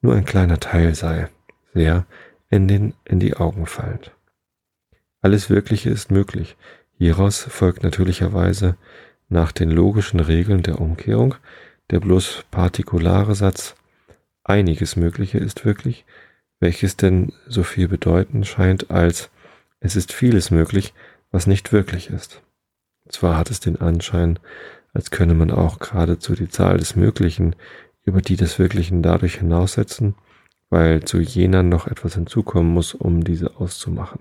nur 0.00 0.14
ein 0.14 0.24
kleiner 0.24 0.60
Teil 0.60 0.94
sei, 0.94 1.28
sehr 1.74 2.06
in, 2.50 2.68
den, 2.68 2.94
in 3.04 3.20
die 3.20 3.36
Augen 3.36 3.66
fallend. 3.66 4.12
Alles 5.20 5.50
Wirkliche 5.50 5.90
ist 5.90 6.10
möglich. 6.10 6.56
Hieraus 6.96 7.40
folgt 7.40 7.82
natürlicherweise 7.82 8.76
nach 9.28 9.52
den 9.52 9.70
logischen 9.70 10.20
Regeln 10.20 10.62
der 10.62 10.80
Umkehrung 10.80 11.34
der 11.90 12.00
bloß 12.00 12.44
partikulare 12.50 13.34
Satz 13.34 13.74
einiges 14.44 14.96
Mögliche 14.96 15.38
ist 15.38 15.64
wirklich, 15.64 16.04
welches 16.60 16.96
denn 16.96 17.32
so 17.46 17.62
viel 17.62 17.88
bedeuten 17.88 18.44
scheint 18.44 18.90
als 18.90 19.30
es 19.80 19.94
ist 19.96 20.12
vieles 20.12 20.50
möglich, 20.50 20.92
was 21.30 21.46
nicht 21.46 21.72
wirklich 21.72 22.10
ist. 22.10 22.42
Zwar 23.08 23.36
hat 23.36 23.50
es 23.50 23.60
den 23.60 23.80
Anschein, 23.80 24.38
als 24.92 25.10
könne 25.10 25.34
man 25.34 25.50
auch 25.50 25.78
geradezu 25.78 26.34
die 26.34 26.48
Zahl 26.48 26.78
des 26.78 26.96
Möglichen 26.96 27.54
über 28.02 28.20
die 28.20 28.36
des 28.36 28.58
Wirklichen 28.58 29.02
dadurch 29.02 29.36
hinaussetzen, 29.36 30.14
weil 30.70 31.04
zu 31.04 31.20
jener 31.20 31.62
noch 31.62 31.86
etwas 31.86 32.14
hinzukommen 32.14 32.72
muss, 32.72 32.94
um 32.94 33.22
diese 33.22 33.56
auszumachen. 33.56 34.20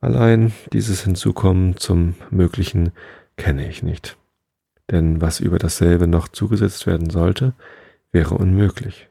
Allein 0.00 0.52
dieses 0.72 1.04
Hinzukommen 1.04 1.76
zum 1.76 2.14
Möglichen 2.30 2.92
kenne 3.36 3.68
ich 3.68 3.82
nicht. 3.82 4.16
Denn 4.90 5.20
was 5.20 5.40
über 5.40 5.58
dasselbe 5.58 6.06
noch 6.06 6.28
zugesetzt 6.28 6.86
werden 6.86 7.08
sollte, 7.08 7.54
wäre 8.12 8.34
unmöglich. 8.34 9.08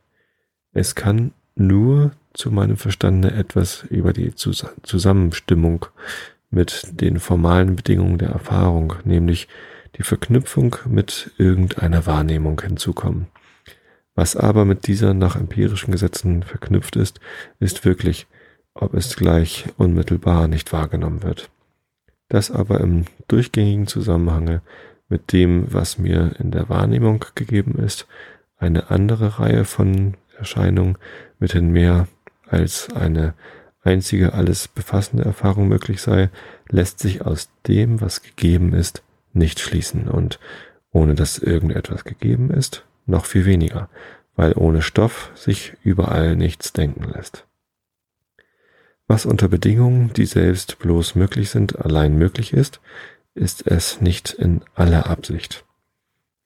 Es 0.72 0.94
kann 0.94 1.34
nur 1.56 2.12
zu 2.34 2.52
meinem 2.52 2.78
Verstande 2.78 3.32
etwas 3.32 3.84
über 3.90 4.14
die 4.14 4.34
Zusammenstimmung 4.34 5.86
mit 6.50 6.88
den 6.92 7.20
formalen 7.20 7.76
Bedingungen 7.76 8.18
der 8.18 8.30
Erfahrung, 8.30 8.94
nämlich 9.04 9.48
die 9.98 10.04
Verknüpfung 10.04 10.76
mit 10.88 11.32
irgendeiner 11.38 12.06
Wahrnehmung 12.06 12.60
hinzukommen. 12.62 13.28
Was 14.16 14.36
aber 14.36 14.66
mit 14.66 14.88
dieser 14.88 15.14
nach 15.14 15.36
empirischen 15.36 15.92
Gesetzen 15.92 16.44
verknüpft 16.44 16.96
ist, 16.96 17.20
ist 17.60 17.86
wirklich, 17.86 18.28
ob 18.74 18.94
es 18.94 19.16
gleich 19.16 19.66
unmittelbar 19.78 20.48
nicht 20.48 20.72
wahrgenommen 20.74 21.24
wird. 21.24 21.50
Das 22.30 22.52
aber 22.52 22.80
im 22.82 23.06
durchgängigen 23.28 23.88
Zusammenhange 23.88 24.62
mit 25.10 25.32
dem, 25.34 25.72
was 25.72 25.98
mir 25.98 26.36
in 26.40 26.52
der 26.52 26.70
Wahrnehmung 26.70 27.26
gegeben 27.36 27.78
ist, 27.84 28.08
eine 28.58 28.90
andere 28.90 29.40
Reihe 29.40 29.66
von 29.66 30.16
Erscheinungen 30.44 30.98
mithin 31.40 31.72
mehr 31.72 32.08
als 32.50 32.90
eine 32.94 33.34
einzige 33.82 34.34
alles 34.34 34.68
befassende 34.68 35.24
Erfahrung 35.24 35.70
möglich 35.70 36.02
sei, 36.02 36.30
lässt 36.70 37.00
sich 37.00 37.26
aus 37.26 37.50
dem, 37.66 38.02
was 38.02 38.22
gegeben 38.22 38.74
ist, 38.74 39.04
nicht 39.32 39.60
schließen 39.60 40.10
und 40.10 40.40
ohne 40.92 41.16
dass 41.16 41.40
irgendetwas 41.40 42.04
gegeben 42.04 42.52
ist, 42.52 42.86
noch 43.06 43.26
viel 43.26 43.46
weniger, 43.46 43.90
weil 44.36 44.54
ohne 44.54 44.82
Stoff 44.82 45.32
sich 45.34 45.74
überall 45.82 46.36
nichts 46.36 46.74
denken 46.74 47.10
lässt. 47.14 47.46
Was 49.08 49.26
unter 49.26 49.48
Bedingungen, 49.48 50.12
die 50.14 50.26
selbst 50.26 50.80
bloß 50.80 51.16
möglich 51.16 51.50
sind, 51.50 51.80
allein 51.80 52.18
möglich 52.18 52.54
ist, 52.54 52.82
ist 53.34 53.66
es 53.66 54.02
nicht 54.02 54.32
in 54.32 54.62
aller 54.76 55.10
Absicht. 55.10 55.66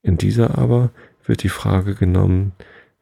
In 0.02 0.18
dieser 0.18 0.56
aber 0.56 0.90
wird 1.24 1.42
die 1.42 1.48
Frage 1.48 1.94
genommen, 1.94 2.52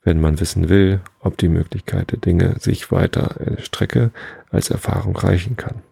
wenn 0.06 0.20
man 0.20 0.38
wissen 0.38 0.68
will, 0.68 1.00
ob 1.18 1.36
die 1.36 1.48
Möglichkeit 1.48 2.12
der 2.12 2.18
Dinge 2.18 2.54
sich 2.60 2.92
weiter 2.92 3.40
erstrecke, 3.40 4.12
als 4.50 4.70
Erfahrung 4.70 5.16
reichen 5.16 5.56
kann. 5.56 5.82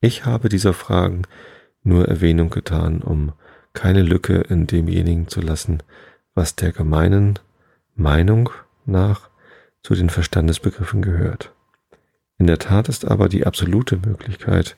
Ich 0.00 0.24
habe 0.24 0.48
dieser 0.48 0.72
Fragen 0.72 1.22
nur 1.82 2.06
Erwähnung 2.06 2.50
getan, 2.50 3.02
um 3.02 3.32
keine 3.72 4.02
Lücke 4.02 4.34
in 4.42 4.68
demjenigen 4.68 5.26
zu 5.26 5.40
lassen, 5.40 5.82
was 6.34 6.54
der 6.54 6.70
gemeinen 6.70 7.40
Meinung 7.96 8.50
nach 8.84 9.28
zu 9.82 9.96
den 9.96 10.08
Verstandesbegriffen 10.08 11.02
gehört. 11.02 11.52
In 12.38 12.46
der 12.46 12.60
Tat 12.60 12.88
ist 12.88 13.04
aber 13.04 13.28
die 13.28 13.44
absolute 13.44 13.96
Möglichkeit, 13.96 14.76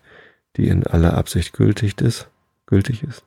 die 0.57 0.69
in 0.69 0.87
aller 0.87 1.19
Absicht 1.19 1.53
gültig 1.53 2.01
ist, 2.01 2.31
gültig 2.65 3.03
ist, 3.03 3.27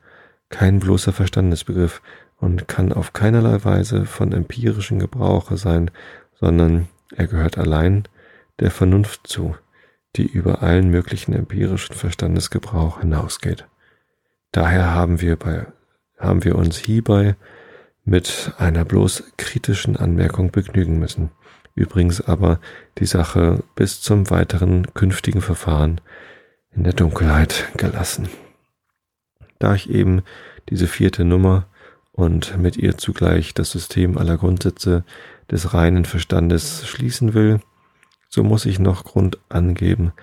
kein 0.49 0.79
bloßer 0.79 1.13
Verstandesbegriff, 1.13 2.01
und 2.41 2.67
kann 2.67 2.91
auf 2.91 3.13
keinerlei 3.13 3.63
Weise 3.63 4.05
von 4.05 4.33
empirischen 4.33 4.99
Gebrauche 4.99 5.57
sein, 5.57 5.91
sondern 6.33 6.89
er 7.15 7.27
gehört 7.27 7.57
allein 7.57 8.07
der 8.59 8.71
Vernunft 8.71 9.27
zu, 9.27 9.55
die 10.15 10.25
über 10.25 10.61
allen 10.61 10.89
möglichen 10.89 11.33
empirischen 11.33 11.95
Verstandesgebrauch 11.95 12.99
hinausgeht. 12.99 13.67
Daher 14.51 14.93
haben 14.93 15.21
wir 15.21 15.37
bei, 15.37 15.67
haben 16.17 16.43
wir 16.43 16.55
uns 16.55 16.77
hierbei 16.77 17.35
mit 18.03 18.53
einer 18.57 18.85
bloß 18.85 19.23
kritischen 19.37 19.95
Anmerkung 19.95 20.51
begnügen 20.51 20.99
müssen. 20.99 21.29
Übrigens 21.75 22.21
aber 22.21 22.59
die 22.97 23.05
Sache 23.05 23.63
bis 23.75 24.01
zum 24.01 24.29
weiteren 24.29 24.93
künftigen 24.93 25.41
Verfahren 25.41 26.01
in 26.71 26.83
der 26.83 26.93
Dunkelheit 26.93 27.69
gelassen. 27.77 28.29
Da 29.59 29.75
ich 29.75 29.89
eben 29.91 30.23
diese 30.69 30.87
vierte 30.87 31.23
Nummer 31.23 31.67
und 32.11 32.57
mit 32.57 32.77
ihr 32.77 32.97
zugleich 32.97 33.53
das 33.53 33.71
System 33.71 34.17
aller 34.17 34.37
Grundsätze 34.37 35.03
des 35.49 35.73
reinen 35.73 36.05
Verstandes 36.05 36.87
schließen 36.87 37.33
will, 37.33 37.59
so 38.29 38.43
muss 38.43 38.65
ich 38.65 38.79
noch 38.79 39.03
Grund 39.03 39.37
angeben, 39.49 40.13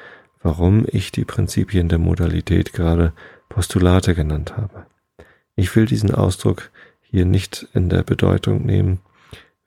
warum 0.42 0.86
ich 0.90 1.12
die 1.12 1.24
Prinzipien 1.24 1.88
der 1.88 1.98
Modalität 1.98 2.72
gerade 2.72 3.12
Postulate 3.48 4.14
genannt 4.14 4.56
habe. 4.56 4.86
Ich 5.56 5.74
will 5.74 5.86
diesen 5.86 6.14
Ausdruck 6.14 6.70
hier 7.02 7.24
nicht 7.24 7.66
in 7.74 7.88
der 7.88 8.02
Bedeutung 8.02 8.64
nehmen, 8.64 9.00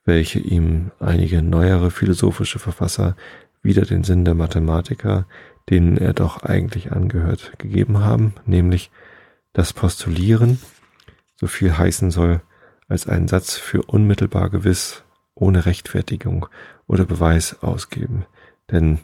welche 0.05 0.39
ihm 0.39 0.91
einige 0.99 1.41
neuere 1.41 1.91
philosophische 1.91 2.59
Verfasser 2.59 3.15
wieder 3.61 3.83
den 3.83 4.03
Sinn 4.03 4.25
der 4.25 4.33
Mathematiker, 4.33 5.27
denen 5.69 5.97
er 5.97 6.13
doch 6.13 6.43
eigentlich 6.43 6.91
angehört, 6.91 7.53
gegeben 7.59 7.99
haben, 7.99 8.33
nämlich 8.45 8.89
das 9.53 9.73
Postulieren 9.73 10.59
so 11.41 11.47
viel 11.47 11.75
heißen 11.75 12.11
soll 12.11 12.41
als 12.87 13.07
einen 13.07 13.27
Satz 13.27 13.55
für 13.55 13.81
unmittelbar 13.81 14.51
gewiss, 14.51 15.03
ohne 15.33 15.65
Rechtfertigung 15.65 16.45
oder 16.85 17.03
Beweis 17.03 17.63
ausgeben. 17.63 18.25
Denn 18.69 18.99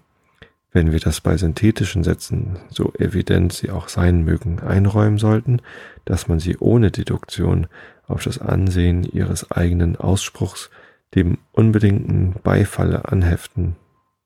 wenn 0.72 0.92
wir 0.92 1.00
das 1.00 1.20
bei 1.20 1.36
synthetischen 1.36 2.04
Sätzen, 2.04 2.60
so 2.70 2.94
evident 3.00 3.54
sie 3.54 3.72
auch 3.72 3.90
sein 3.90 4.24
mögen, 4.24 4.60
einräumen 4.60 5.18
sollten, 5.18 5.64
dass 6.06 6.28
man 6.28 6.40
sie 6.40 6.58
ohne 6.58 6.92
Deduktion 6.92 7.66
auf 8.06 8.24
das 8.24 8.38
Ansehen 8.38 9.04
ihres 9.04 9.50
eigenen 9.50 9.96
Ausspruchs 9.96 10.70
dem 11.16 11.40
unbedingten 11.54 12.36
Beifalle 12.44 13.06
anheften, 13.06 13.78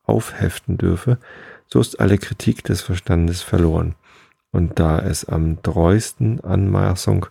aufheften 0.03 0.77
dürfe, 0.77 1.17
so 1.67 1.79
ist 1.79 2.01
alle 2.01 2.17
Kritik 2.17 2.65
des 2.65 2.81
Verstandes 2.81 3.41
verloren. 3.41 3.95
Und 4.51 4.79
da 4.79 4.99
es 4.99 5.23
am 5.23 5.63
treuesten 5.63 6.41
Anmaßung 6.41 7.27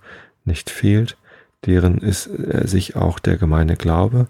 nicht 0.50 0.68
fehlt, 0.68 1.16
deren 1.64 1.98
ist 1.98 2.26
er 2.26 2.66
sich 2.66 2.96
auch 2.96 3.18
der 3.18 3.36
gemeine 3.36 3.76
Glaube, 3.76 4.26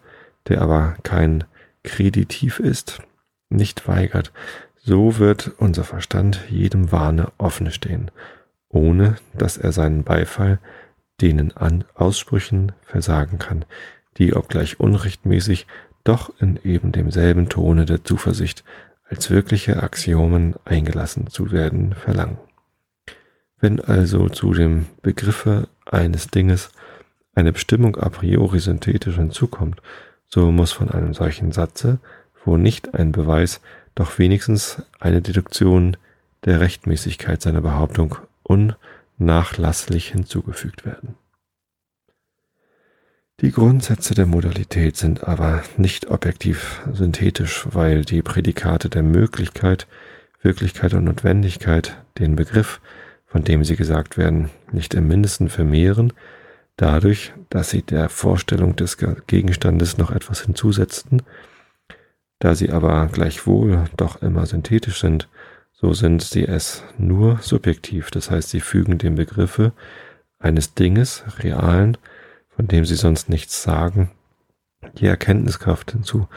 der 0.48 0.60
aber 0.60 0.96
kein 1.02 1.44
Kreditiv 1.82 2.60
ist, 2.60 3.00
nicht 3.48 3.88
weigert, 3.88 4.32
so 4.76 5.18
wird 5.18 5.52
unser 5.58 5.84
Verstand 5.84 6.40
jedem 6.48 6.92
Wahne 6.92 7.32
offen 7.38 7.70
stehen, 7.70 8.10
ohne 8.68 9.16
dass 9.34 9.56
er 9.56 9.72
seinen 9.72 10.04
Beifall 10.04 10.58
denen 11.20 11.56
an 11.56 11.84
Aussprüchen 11.94 12.72
versagen 12.82 13.38
kann, 13.38 13.64
die 14.18 14.34
obgleich 14.34 14.78
unrechtmäßig 14.78 15.66
doch 16.04 16.32
in 16.40 16.58
eben 16.64 16.92
demselben 16.92 17.48
Tone 17.48 17.84
der 17.84 18.04
Zuversicht 18.04 18.64
als 19.08 19.30
wirkliche 19.30 19.82
Axiomen 19.82 20.54
eingelassen 20.64 21.26
zu 21.28 21.50
werden 21.50 21.94
verlangen. 21.94 22.38
Wenn 23.60 23.80
also 23.80 24.28
zu 24.28 24.52
dem 24.52 24.86
Begriffe 25.02 25.68
eines 25.84 26.28
Dinges 26.28 26.70
eine 27.34 27.52
Bestimmung 27.52 27.96
a 27.96 28.08
priori 28.08 28.58
synthetisch 28.58 29.16
hinzukommt, 29.16 29.82
so 30.26 30.50
muss 30.50 30.72
von 30.72 30.90
einem 30.90 31.14
solchen 31.14 31.52
Satze, 31.52 31.98
wo 32.44 32.56
nicht 32.56 32.94
ein 32.94 33.12
Beweis, 33.12 33.60
doch 33.94 34.18
wenigstens 34.18 34.82
eine 34.98 35.20
Deduktion 35.20 35.96
der 36.44 36.60
Rechtmäßigkeit 36.60 37.42
seiner 37.42 37.60
Behauptung 37.60 38.16
unnachlasslich 38.42 40.08
hinzugefügt 40.08 40.86
werden. 40.86 41.16
Die 43.40 43.52
Grundsätze 43.52 44.14
der 44.14 44.26
Modalität 44.26 44.96
sind 44.96 45.24
aber 45.24 45.62
nicht 45.76 46.10
objektiv 46.10 46.82
synthetisch, 46.92 47.66
weil 47.70 48.04
die 48.04 48.22
Prädikate 48.22 48.90
der 48.90 49.02
Möglichkeit, 49.02 49.86
Wirklichkeit 50.42 50.94
und 50.94 51.04
Notwendigkeit 51.04 51.96
den 52.18 52.36
Begriff, 52.36 52.80
von 53.30 53.44
dem 53.44 53.62
sie 53.64 53.76
gesagt 53.76 54.18
werden, 54.18 54.50
nicht 54.72 54.92
im 54.94 55.06
Mindesten 55.06 55.48
vermehren, 55.48 56.12
dadurch, 56.76 57.32
dass 57.48 57.70
sie 57.70 57.82
der 57.82 58.08
Vorstellung 58.08 58.74
des 58.74 58.98
Gegenstandes 59.28 59.98
noch 59.98 60.10
etwas 60.10 60.42
hinzusetzten, 60.42 61.22
da 62.40 62.54
sie 62.54 62.70
aber 62.70 63.06
gleichwohl 63.06 63.84
doch 63.96 64.20
immer 64.20 64.46
synthetisch 64.46 65.00
sind, 65.00 65.28
so 65.72 65.92
sind 65.92 66.22
sie 66.22 66.46
es 66.46 66.82
nur 66.98 67.38
subjektiv, 67.40 68.10
das 68.10 68.30
heißt, 68.30 68.50
sie 68.50 68.60
fügen 68.60 68.98
dem 68.98 69.14
Begriffe 69.14 69.72
eines 70.40 70.74
Dinges, 70.74 71.22
realen, 71.38 71.96
von 72.48 72.66
dem 72.66 72.84
sie 72.84 72.96
sonst 72.96 73.28
nichts 73.28 73.62
sagen, 73.62 74.10
die 74.98 75.06
Erkenntniskraft 75.06 75.92
hinzu, 75.92 76.28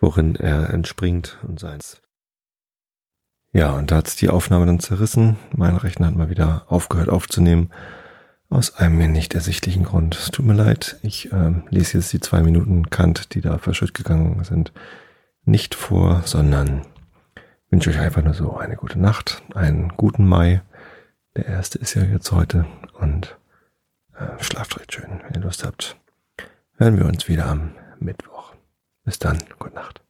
worin 0.00 0.36
er 0.36 0.70
entspringt 0.70 1.38
und 1.42 1.58
seins. 1.58 2.00
Ja, 3.52 3.72
und 3.72 3.90
da 3.90 3.96
hat 3.96 4.20
die 4.20 4.28
Aufnahme 4.28 4.66
dann 4.66 4.80
zerrissen. 4.80 5.36
Mein 5.56 5.76
Rechner 5.76 6.08
hat 6.08 6.14
mal 6.14 6.30
wieder 6.30 6.64
aufgehört 6.68 7.08
aufzunehmen. 7.08 7.70
Aus 8.50 8.76
einem 8.76 8.96
mir 8.96 9.08
nicht 9.08 9.34
ersichtlichen 9.34 9.84
Grund. 9.84 10.16
Es 10.16 10.30
tut 10.30 10.46
mir 10.46 10.54
leid. 10.54 10.98
Ich 11.02 11.32
ähm, 11.32 11.64
lese 11.70 11.98
jetzt 11.98 12.12
die 12.12 12.20
zwei 12.20 12.42
Minuten 12.42 12.88
Kant, 12.90 13.34
die 13.34 13.40
da 13.40 13.58
verschütt 13.58 13.94
gegangen 13.94 14.42
sind, 14.44 14.72
nicht 15.44 15.74
vor, 15.74 16.22
sondern 16.24 16.82
wünsche 17.70 17.90
euch 17.90 17.98
einfach 17.98 18.22
nur 18.22 18.34
so 18.34 18.56
eine 18.56 18.76
gute 18.76 18.98
Nacht, 18.98 19.42
einen 19.54 19.90
guten 19.96 20.26
Mai. 20.26 20.62
Der 21.36 21.46
erste 21.46 21.78
ist 21.78 21.94
ja 21.94 22.02
jetzt 22.02 22.32
heute 22.32 22.66
und 22.98 23.38
äh, 24.14 24.42
schlaft 24.42 24.78
recht 24.78 24.92
schön, 24.92 25.20
wenn 25.24 25.34
ihr 25.34 25.46
Lust 25.46 25.64
habt. 25.64 25.96
Hören 26.76 26.98
wir 26.98 27.06
uns 27.06 27.28
wieder 27.28 27.46
am 27.46 27.72
Mittwoch. 27.98 28.54
Bis 29.04 29.18
dann, 29.18 29.38
gute 29.58 29.74
Nacht. 29.74 30.02